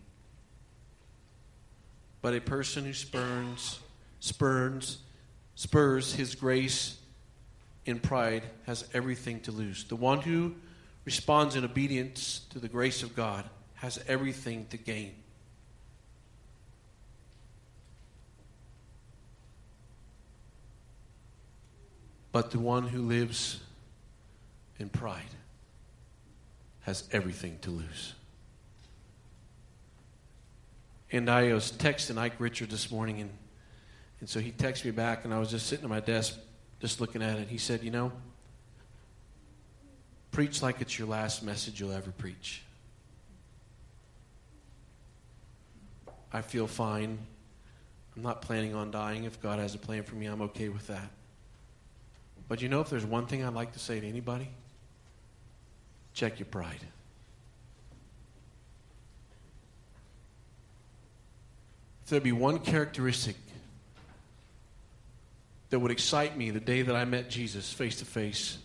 But 2.22 2.36
a 2.36 2.42
person 2.42 2.86
who 2.86 2.94
spurns, 2.94 3.80
spurns, 4.20 5.00
spurs 5.56 6.14
his 6.14 6.36
grace 6.36 6.98
in 7.86 8.00
pride 8.00 8.44
has 8.66 8.88
everything 8.94 9.42
to 9.42 9.52
lose. 9.52 9.84
The 9.84 9.96
one 9.96 10.22
who 10.22 10.56
responds 11.04 11.56
in 11.56 11.66
obedience 11.66 12.42
to 12.52 12.60
the 12.60 12.70
grace 12.70 13.04
of 13.04 13.16
God 13.16 13.44
has 13.76 14.00
everything 14.08 14.68
to 14.70 14.78
gain. 14.78 15.14
But 22.34 22.50
the 22.52 22.60
one 22.60 22.88
who 22.88 23.04
lives 23.04 23.62
in 24.80 24.90
pride 24.90 25.22
has 26.82 27.08
everything 27.14 27.60
to 27.62 27.70
lose. 27.70 28.16
And 31.12 31.30
I 31.30 31.54
was 31.54 31.72
texting 31.72 32.18
Ike 32.18 32.40
Richard 32.40 32.72
this 32.72 32.92
morning, 32.92 33.22
and, 33.22 33.30
and 34.20 34.28
so 34.28 34.40
he 34.40 34.52
texted 34.52 34.86
me 34.86 34.92
back, 34.92 35.26
and 35.26 35.34
I 35.34 35.38
was 35.38 35.52
just 35.52 35.68
sitting 35.68 35.86
at 35.86 35.90
my 35.90 36.00
desk 36.00 36.36
just 36.82 37.00
looking 37.00 37.22
at 37.22 37.38
it. 37.38 37.50
He 37.50 37.60
said, 37.60 37.84
You 37.84 37.92
know, 37.92 38.12
preach 40.32 40.64
like 40.64 40.82
it's 40.82 40.98
your 40.98 41.08
last 41.08 41.44
message 41.44 41.80
you'll 41.80 41.92
ever 41.92 42.10
preach. 42.10 42.64
I 46.34 46.42
feel 46.42 46.66
fine. 46.66 47.20
I'm 48.16 48.24
not 48.24 48.42
planning 48.42 48.74
on 48.74 48.90
dying. 48.90 49.26
If 49.26 49.40
God 49.40 49.60
has 49.60 49.76
a 49.76 49.78
plan 49.78 50.02
for 50.02 50.16
me, 50.16 50.26
I'm 50.26 50.42
okay 50.42 50.70
with 50.70 50.88
that. 50.88 51.10
But 52.48 52.62
you 52.62 52.70
know, 52.70 52.82
if 52.82 52.90
there's 52.90 53.06
one 53.06 53.26
thing 53.26 53.44
I'd 53.44 53.54
like 53.54 53.74
to 53.74 53.80
say 53.80 54.00
to 54.00 54.08
anybody, 54.08 54.50
check 56.14 56.40
your 56.40 56.46
pride. 56.46 56.86
If 62.04 62.10
there'd 62.10 62.24
be 62.24 62.32
one 62.32 62.60
characteristic 62.60 63.38
that 65.70 65.80
would 65.80 65.92
excite 65.92 66.38
me 66.38 66.52
the 66.52 66.60
day 66.60 66.84
that 66.84 66.96
I 66.96 67.04
met 67.04 67.32
Jesus 67.32 67.74
face 67.74 67.96
to 67.98 68.06
face 68.06 68.60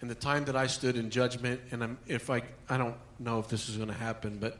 and 0.00 0.08
the 0.08 0.14
time 0.14 0.44
that 0.46 0.56
I 0.56 0.66
stood 0.66 0.96
in 0.96 1.10
judgment. 1.10 1.60
And 1.70 1.82
I'm, 1.82 1.98
if 2.06 2.30
I, 2.30 2.42
I 2.68 2.78
don't 2.78 2.94
know 3.18 3.40
if 3.40 3.48
this 3.48 3.68
is 3.68 3.76
going 3.76 3.88
to 3.88 3.94
happen, 3.94 4.38
but 4.40 4.58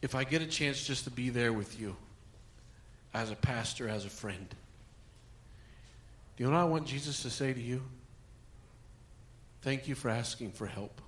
if 0.00 0.14
I 0.14 0.24
get 0.24 0.40
a 0.40 0.46
chance 0.46 0.86
just 0.86 1.04
to 1.04 1.10
be 1.10 1.28
there 1.28 1.52
with 1.52 1.78
you 1.78 1.96
as 3.12 3.30
a 3.30 3.36
pastor, 3.36 3.88
as 3.88 4.04
a 4.04 4.10
friend, 4.10 4.46
do 6.36 6.44
you 6.44 6.50
know 6.50 6.56
what 6.56 6.62
I 6.62 6.64
want 6.64 6.86
Jesus 6.86 7.22
to 7.22 7.30
say 7.30 7.52
to 7.52 7.60
you? 7.60 7.82
Thank 9.62 9.86
you 9.86 9.94
for 9.94 10.08
asking 10.08 10.52
for 10.52 10.66
help. 10.66 11.00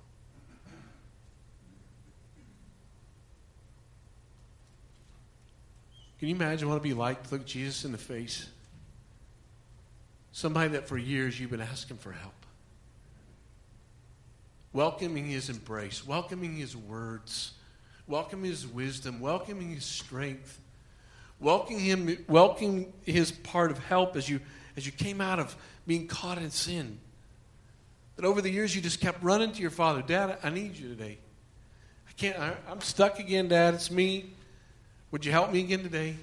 Can 6.19 6.29
you 6.29 6.35
imagine 6.35 6.69
what 6.69 6.75
it'd 6.75 6.83
be 6.83 6.93
like 6.93 7.27
to 7.27 7.35
look 7.35 7.45
Jesus 7.45 7.85
in 7.85 7.91
the 7.91 7.97
face? 7.97 8.47
Somebody 10.31 10.69
that 10.69 10.87
for 10.87 10.97
years 10.97 11.39
you've 11.39 11.51
been 11.51 11.61
asking 11.61 11.97
for 11.97 12.11
help. 12.11 12.33
Welcoming 14.73 15.27
his 15.27 15.49
embrace, 15.49 16.05
welcoming 16.05 16.55
his 16.55 16.75
words, 16.75 17.53
welcoming 18.07 18.51
his 18.51 18.67
wisdom, 18.67 19.19
welcoming 19.19 19.73
his 19.73 19.85
strength, 19.85 20.59
welcoming 21.39 21.79
him, 21.79 22.25
welcoming 22.27 22.93
his 23.03 23.31
part 23.31 23.71
of 23.71 23.79
help 23.79 24.15
as 24.15 24.29
you 24.29 24.39
as 24.77 24.85
you 24.85 24.91
came 24.91 25.21
out 25.21 25.39
of 25.39 25.55
being 25.87 26.07
caught 26.07 26.37
in 26.37 26.51
sin. 26.51 26.99
That 28.15 28.25
over 28.25 28.41
the 28.41 28.49
years 28.49 28.75
you 28.75 28.81
just 28.81 29.01
kept 29.01 29.23
running 29.23 29.51
to 29.51 29.61
your 29.61 29.71
father, 29.71 30.01
Dad, 30.01 30.37
I 30.43 30.49
need 30.49 30.75
you 30.75 30.87
today. 30.87 31.17
I 32.07 32.11
can't. 32.13 32.39
I, 32.39 32.55
I'm 32.69 32.81
stuck 32.81 33.19
again, 33.19 33.47
Dad. 33.47 33.73
It's 33.73 33.91
me. 33.91 34.31
Would 35.11 35.25
you 35.25 35.31
help 35.31 35.51
me 35.51 35.59
again 35.59 35.83
today? 35.83 36.15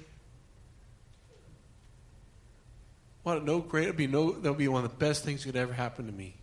What 3.23 3.45
no 3.45 3.59
great 3.59 3.83
it'd 3.83 3.95
be 3.95 4.07
no 4.07 4.31
that'll 4.31 4.53
be 4.53 4.67
one 4.67 4.83
of 4.83 4.91
the 4.91 4.97
best 4.97 5.23
things 5.23 5.43
that 5.43 5.51
could 5.51 5.59
ever 5.59 5.73
happen 5.73 6.05
to 6.07 6.11
me. 6.11 6.35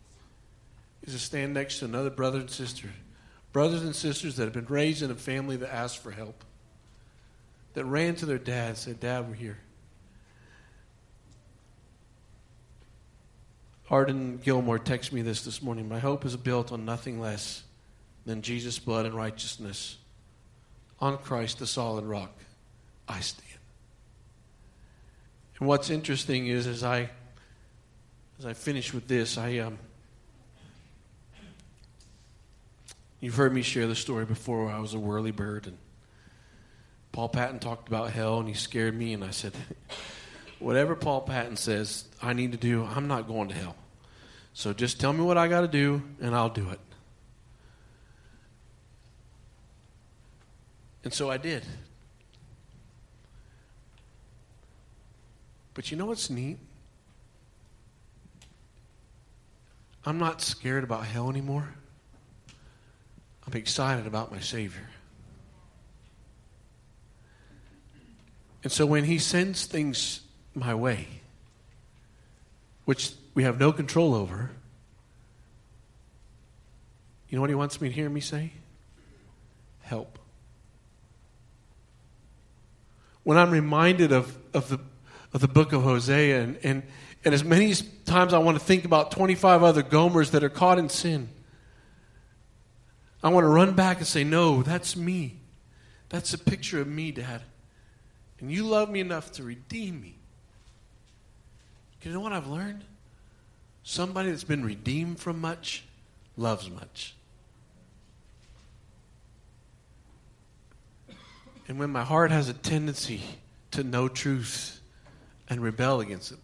Is 1.02 1.12
to 1.14 1.18
stand 1.18 1.54
next 1.54 1.80
to 1.80 1.84
another 1.84 2.10
brother 2.10 2.38
and 2.38 2.50
sister. 2.50 2.88
Brothers 3.52 3.82
and 3.82 3.94
sisters 3.96 4.36
that 4.36 4.44
have 4.44 4.52
been 4.52 4.66
raised 4.66 5.02
in 5.02 5.10
a 5.10 5.14
family 5.14 5.56
that 5.56 5.74
asked 5.74 5.98
for 5.98 6.10
help. 6.10 6.44
That 7.74 7.84
ran 7.84 8.14
to 8.16 8.26
their 8.26 8.38
dad 8.38 8.70
and 8.70 8.78
said, 8.78 9.00
Dad, 9.00 9.28
we're 9.28 9.34
here. 9.34 9.58
Arden 13.90 14.38
Gilmore 14.38 14.78
texted 14.78 15.12
me 15.12 15.22
this 15.22 15.44
this 15.44 15.60
morning. 15.60 15.88
My 15.88 15.98
hope 15.98 16.24
is 16.24 16.36
built 16.36 16.70
on 16.70 16.84
nothing 16.84 17.20
less 17.20 17.64
than 18.24 18.40
Jesus' 18.40 18.78
blood 18.78 19.04
and 19.04 19.14
righteousness 19.14 19.96
on 21.00 21.18
Christ, 21.18 21.58
the 21.58 21.66
solid 21.66 22.04
rock, 22.04 22.30
I 23.08 23.20
stand. 23.20 23.46
And 25.58 25.66
what's 25.66 25.90
interesting 25.90 26.46
is, 26.46 26.66
as 26.66 26.84
I 26.84 27.10
as 28.38 28.46
I 28.46 28.52
finish 28.52 28.94
with 28.94 29.08
this, 29.08 29.36
I 29.36 29.58
um, 29.58 29.78
you've 33.18 33.34
heard 33.34 33.52
me 33.52 33.62
share 33.62 33.86
the 33.86 33.96
story 33.96 34.24
before. 34.24 34.70
I 34.70 34.78
was 34.78 34.94
a 34.94 34.98
whirly 34.98 35.32
bird, 35.32 35.66
and 35.66 35.76
Paul 37.12 37.28
Patton 37.28 37.58
talked 37.58 37.88
about 37.88 38.10
hell, 38.10 38.38
and 38.38 38.46
he 38.48 38.54
scared 38.54 38.96
me, 38.96 39.14
and 39.14 39.24
I 39.24 39.30
said, 39.30 39.52
whatever 40.60 40.94
Paul 40.94 41.22
Patton 41.22 41.56
says 41.56 42.04
I 42.22 42.32
need 42.32 42.52
to 42.52 42.58
do, 42.58 42.84
I'm 42.84 43.08
not 43.08 43.26
going 43.26 43.48
to 43.48 43.54
hell. 43.54 43.76
So 44.52 44.72
just 44.72 45.00
tell 45.00 45.12
me 45.12 45.22
what 45.22 45.38
I 45.38 45.48
got 45.48 45.62
to 45.62 45.68
do, 45.68 46.02
and 46.20 46.34
I'll 46.34 46.50
do 46.50 46.68
it. 46.70 46.80
And 51.02 51.12
so 51.12 51.30
I 51.30 51.38
did. 51.38 51.64
But 55.72 55.90
you 55.90 55.96
know 55.96 56.06
what's 56.06 56.28
neat? 56.28 56.58
I'm 60.04 60.18
not 60.18 60.40
scared 60.40 60.84
about 60.84 61.04
hell 61.04 61.30
anymore. 61.30 61.68
I'm 63.46 63.54
excited 63.54 64.06
about 64.06 64.30
my 64.30 64.40
Savior. 64.40 64.88
And 68.62 68.70
so 68.70 68.84
when 68.84 69.04
He 69.04 69.18
sends 69.18 69.64
things 69.64 70.20
my 70.54 70.74
way, 70.74 71.06
which 72.84 73.12
we 73.34 73.44
have 73.44 73.58
no 73.58 73.72
control 73.72 74.14
over, 74.14 74.50
you 77.28 77.36
know 77.36 77.42
what 77.42 77.50
He 77.50 77.56
wants 77.56 77.80
me 77.80 77.88
to 77.88 77.94
hear 77.94 78.10
me 78.10 78.20
say? 78.20 78.52
Help. 79.82 80.18
When 83.22 83.38
I'm 83.38 83.50
reminded 83.50 84.12
of, 84.12 84.36
of, 84.52 84.68
the, 84.68 84.80
of 85.32 85.40
the 85.40 85.48
book 85.48 85.72
of 85.72 85.82
Hosea, 85.82 86.42
and, 86.42 86.58
and, 86.62 86.82
and 87.24 87.34
as 87.34 87.44
many 87.44 87.72
times 88.04 88.32
I 88.32 88.38
want 88.38 88.58
to 88.58 88.64
think 88.64 88.84
about 88.84 89.12
25 89.12 89.62
other 89.62 89.82
Gomers 89.82 90.32
that 90.32 90.42
are 90.42 90.48
caught 90.48 90.78
in 90.78 90.88
sin, 90.88 91.28
I 93.22 93.28
want 93.28 93.44
to 93.44 93.48
run 93.48 93.74
back 93.74 93.98
and 93.98 94.06
say, 94.06 94.24
No, 94.24 94.62
that's 94.62 94.96
me. 94.96 95.36
That's 96.08 96.34
a 96.34 96.38
picture 96.38 96.80
of 96.80 96.88
me, 96.88 97.12
Dad. 97.12 97.42
And 98.40 98.50
you 98.50 98.64
love 98.64 98.90
me 98.90 99.00
enough 99.00 99.30
to 99.32 99.42
redeem 99.42 100.00
me. 100.00 100.19
You 102.02 102.12
know 102.12 102.20
what 102.20 102.32
I've 102.32 102.46
learned? 102.46 102.84
Somebody 103.82 104.30
that's 104.30 104.44
been 104.44 104.64
redeemed 104.64 105.20
from 105.20 105.40
much 105.40 105.84
loves 106.36 106.70
much. 106.70 107.14
And 111.68 111.78
when 111.78 111.90
my 111.90 112.02
heart 112.02 112.30
has 112.30 112.48
a 112.48 112.52
tendency 112.52 113.22
to 113.72 113.84
know 113.84 114.08
truth 114.08 114.80
and 115.48 115.62
rebel 115.62 116.00
against 116.00 116.32
it, 116.32 116.38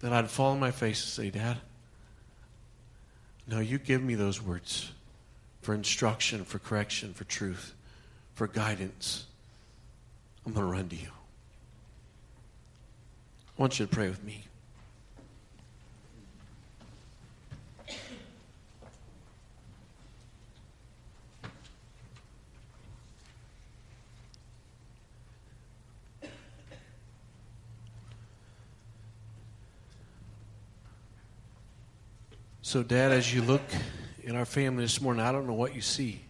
then 0.00 0.12
I'd 0.12 0.30
fall 0.30 0.52
on 0.52 0.60
my 0.60 0.70
face 0.70 1.02
and 1.02 1.10
say, 1.10 1.30
Dad, 1.36 1.56
no, 3.48 3.60
you 3.60 3.78
give 3.78 4.02
me 4.02 4.14
those 4.14 4.42
words 4.42 4.92
for 5.62 5.74
instruction, 5.74 6.44
for 6.44 6.58
correction, 6.58 7.14
for 7.14 7.24
truth, 7.24 7.74
for 8.34 8.46
guidance. 8.46 9.26
I'm 10.44 10.52
going 10.52 10.66
to 10.66 10.72
run 10.72 10.88
to 10.90 10.96
you. 10.96 11.08
I 13.56 13.62
want 13.62 13.78
you 13.78 13.86
to 13.86 13.94
pray 13.94 14.08
with 14.08 14.22
me. 14.22 14.44
So, 32.60 32.82
Dad, 32.82 33.12
as 33.12 33.32
you 33.32 33.40
look 33.42 33.62
in 34.22 34.36
our 34.36 34.44
family 34.44 34.84
this 34.84 35.00
morning, 35.00 35.24
I 35.24 35.32
don't 35.32 35.46
know 35.46 35.54
what 35.54 35.74
you 35.74 35.80
see. 35.80 36.20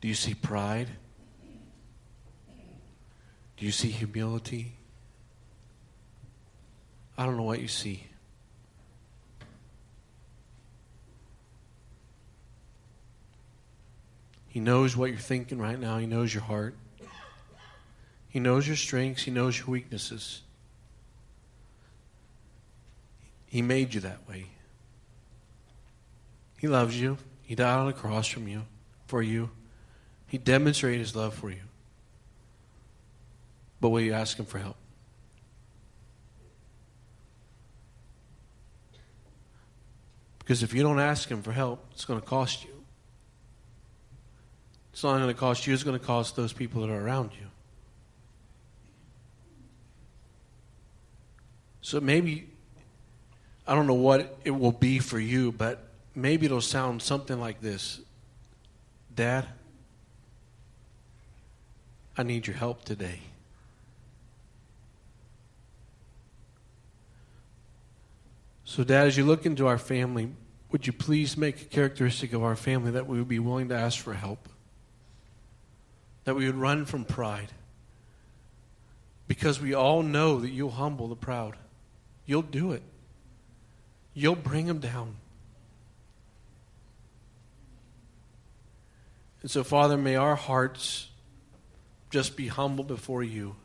Do 0.00 0.08
you 0.08 0.14
see 0.14 0.34
pride? 0.34 0.88
Do 3.56 3.66
you 3.66 3.72
see 3.72 3.90
humility? 3.90 4.76
I 7.16 7.24
don't 7.24 7.36
know 7.36 7.44
what 7.44 7.60
you 7.60 7.68
see. 7.68 8.04
He 14.48 14.60
knows 14.60 14.96
what 14.96 15.10
you're 15.10 15.18
thinking 15.18 15.58
right 15.58 15.78
now. 15.78 15.98
He 15.98 16.06
knows 16.06 16.32
your 16.32 16.44
heart. 16.44 16.76
He 18.28 18.40
knows 18.40 18.66
your 18.66 18.76
strengths. 18.76 19.22
He 19.22 19.30
knows 19.30 19.58
your 19.58 19.68
weaknesses. 19.68 20.42
He 23.46 23.62
made 23.62 23.94
you 23.94 24.00
that 24.00 24.28
way. 24.28 24.46
He 26.58 26.66
loves 26.66 27.00
you. 27.00 27.18
He 27.42 27.54
died 27.54 27.78
on 27.78 27.86
the 27.86 27.92
cross 27.92 28.26
from 28.26 28.48
you, 28.48 28.62
for 29.06 29.22
you. 29.22 29.50
He 30.26 30.38
demonstrated 30.38 31.00
his 31.00 31.14
love 31.14 31.34
for 31.34 31.50
you. 31.50 31.60
But 33.80 33.90
will 33.90 34.00
you 34.00 34.12
ask 34.12 34.38
him 34.38 34.46
for 34.46 34.58
help? 34.58 34.76
Because 40.38 40.62
if 40.62 40.74
you 40.74 40.82
don't 40.82 41.00
ask 41.00 41.28
him 41.28 41.42
for 41.42 41.52
help, 41.52 41.86
it's 41.92 42.04
going 42.04 42.20
to 42.20 42.26
cost 42.26 42.64
you. 42.64 42.70
It's 44.92 45.02
not 45.02 45.16
going 45.18 45.28
to 45.28 45.34
cost 45.34 45.66
you, 45.66 45.74
it's 45.74 45.82
going 45.82 45.98
to 45.98 46.04
cost 46.04 46.36
those 46.36 46.52
people 46.52 46.82
that 46.82 46.90
are 46.90 47.04
around 47.04 47.30
you. 47.32 47.46
So 51.80 52.00
maybe 52.00 52.48
I 53.66 53.74
don't 53.74 53.86
know 53.86 53.94
what 53.94 54.38
it 54.44 54.50
will 54.50 54.72
be 54.72 54.98
for 54.98 55.18
you, 55.18 55.50
but 55.52 55.88
maybe 56.14 56.46
it'll 56.46 56.60
sound 56.60 57.02
something 57.02 57.40
like 57.40 57.60
this 57.60 58.00
Dad, 59.14 59.46
I 62.16 62.22
need 62.22 62.46
your 62.46 62.56
help 62.56 62.84
today. 62.84 63.20
So, 68.74 68.82
Dad, 68.82 69.06
as 69.06 69.16
you 69.16 69.24
look 69.24 69.46
into 69.46 69.66
our 69.66 69.78
family, 69.78 70.30
would 70.72 70.86
you 70.86 70.92
please 70.92 71.36
make 71.36 71.62
a 71.62 71.64
characteristic 71.66 72.32
of 72.32 72.42
our 72.42 72.56
family 72.56 72.90
that 72.92 73.06
we 73.06 73.18
would 73.18 73.28
be 73.28 73.38
willing 73.38 73.68
to 73.68 73.76
ask 73.76 74.00
for 74.00 74.14
help? 74.14 74.48
That 76.24 76.34
we 76.34 76.46
would 76.46 76.56
run 76.56 76.84
from 76.84 77.04
pride. 77.04 77.52
Because 79.28 79.60
we 79.60 79.74
all 79.74 80.02
know 80.02 80.40
that 80.40 80.50
you'll 80.50 80.70
humble 80.70 81.08
the 81.08 81.16
proud. 81.16 81.56
You'll 82.26 82.42
do 82.42 82.72
it 82.72 82.82
you'll 84.14 84.36
bring 84.36 84.66
them 84.66 84.78
down. 84.78 85.16
And 89.42 89.50
so, 89.50 89.62
Father, 89.62 89.98
may 89.98 90.16
our 90.16 90.36
hearts 90.36 91.08
just 92.10 92.36
be 92.36 92.46
humble 92.46 92.84
before 92.84 93.22
you. 93.22 93.56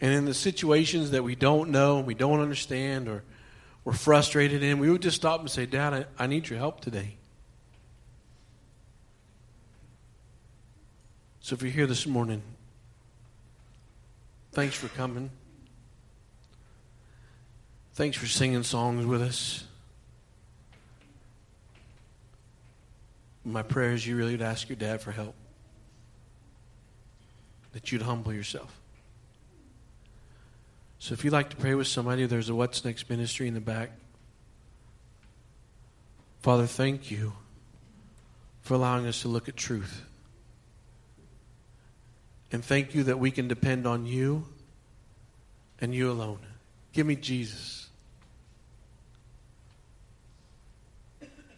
And 0.00 0.12
in 0.12 0.26
the 0.26 0.34
situations 0.34 1.10
that 1.10 1.24
we 1.24 1.34
don't 1.34 1.70
know, 1.70 1.98
and 1.98 2.06
we 2.06 2.14
don't 2.14 2.40
understand, 2.40 3.08
or 3.08 3.24
we're 3.86 3.92
frustrated 3.92 4.64
in, 4.64 4.80
we 4.80 4.90
would 4.90 5.00
just 5.00 5.14
stop 5.14 5.38
and 5.38 5.48
say, 5.48 5.64
Dad, 5.64 5.94
I, 5.94 6.24
I 6.24 6.26
need 6.26 6.48
your 6.48 6.58
help 6.58 6.80
today. 6.80 7.14
So 11.38 11.54
if 11.54 11.62
you're 11.62 11.70
here 11.70 11.86
this 11.86 12.04
morning, 12.04 12.42
thanks 14.50 14.74
for 14.74 14.88
coming. 14.88 15.30
Thanks 17.94 18.16
for 18.16 18.26
singing 18.26 18.64
songs 18.64 19.06
with 19.06 19.22
us. 19.22 19.62
My 23.44 23.62
prayer 23.62 23.92
is 23.92 24.04
you 24.04 24.16
really 24.16 24.32
would 24.32 24.42
ask 24.42 24.68
your 24.68 24.74
dad 24.74 25.00
for 25.00 25.12
help, 25.12 25.36
that 27.72 27.92
you'd 27.92 28.02
humble 28.02 28.32
yourself. 28.32 28.80
So 31.06 31.12
if 31.12 31.22
you'd 31.22 31.32
like 31.32 31.50
to 31.50 31.56
pray 31.56 31.72
with 31.76 31.86
somebody, 31.86 32.26
there's 32.26 32.48
a 32.48 32.54
What's 32.56 32.84
Next 32.84 33.08
ministry 33.08 33.46
in 33.46 33.54
the 33.54 33.60
back. 33.60 33.92
Father, 36.40 36.66
thank 36.66 37.12
you 37.12 37.32
for 38.62 38.74
allowing 38.74 39.06
us 39.06 39.22
to 39.22 39.28
look 39.28 39.48
at 39.48 39.56
truth. 39.56 40.02
And 42.50 42.64
thank 42.64 42.92
you 42.92 43.04
that 43.04 43.20
we 43.20 43.30
can 43.30 43.46
depend 43.46 43.86
on 43.86 44.04
you 44.04 44.46
and 45.80 45.94
you 45.94 46.10
alone. 46.10 46.40
Give 46.92 47.06
me 47.06 47.14
Jesus. 47.14 47.88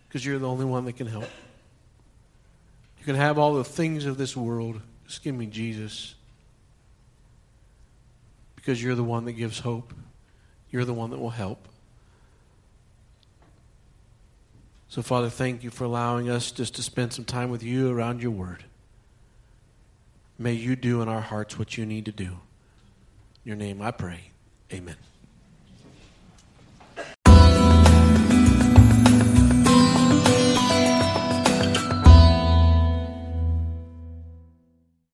because 0.08 0.26
you're 0.26 0.38
the 0.38 0.46
only 0.46 0.66
one 0.66 0.84
that 0.84 0.98
can 0.98 1.06
help. 1.06 1.24
You 2.98 3.06
can 3.06 3.14
have 3.14 3.38
all 3.38 3.54
the 3.54 3.64
things 3.64 4.04
of 4.04 4.18
this 4.18 4.36
world. 4.36 4.82
Just 5.06 5.22
give 5.22 5.34
me 5.34 5.46
Jesus. 5.46 6.16
Because 8.68 8.82
you're 8.82 8.94
the 8.94 9.02
one 9.02 9.24
that 9.24 9.32
gives 9.32 9.60
hope. 9.60 9.94
You're 10.70 10.84
the 10.84 10.92
one 10.92 11.08
that 11.08 11.18
will 11.18 11.30
help. 11.30 11.68
So, 14.90 15.00
Father, 15.00 15.30
thank 15.30 15.64
you 15.64 15.70
for 15.70 15.84
allowing 15.84 16.28
us 16.28 16.50
just 16.50 16.74
to 16.74 16.82
spend 16.82 17.14
some 17.14 17.24
time 17.24 17.50
with 17.50 17.62
you 17.62 17.90
around 17.90 18.22
your 18.22 18.30
word. 18.30 18.64
May 20.38 20.52
you 20.52 20.76
do 20.76 21.00
in 21.00 21.08
our 21.08 21.22
hearts 21.22 21.58
what 21.58 21.78
you 21.78 21.86
need 21.86 22.04
to 22.04 22.12
do. 22.12 22.24
In 22.24 22.40
your 23.44 23.56
name 23.56 23.80
I 23.80 23.90
pray. 23.90 24.32
Amen. 24.70 24.96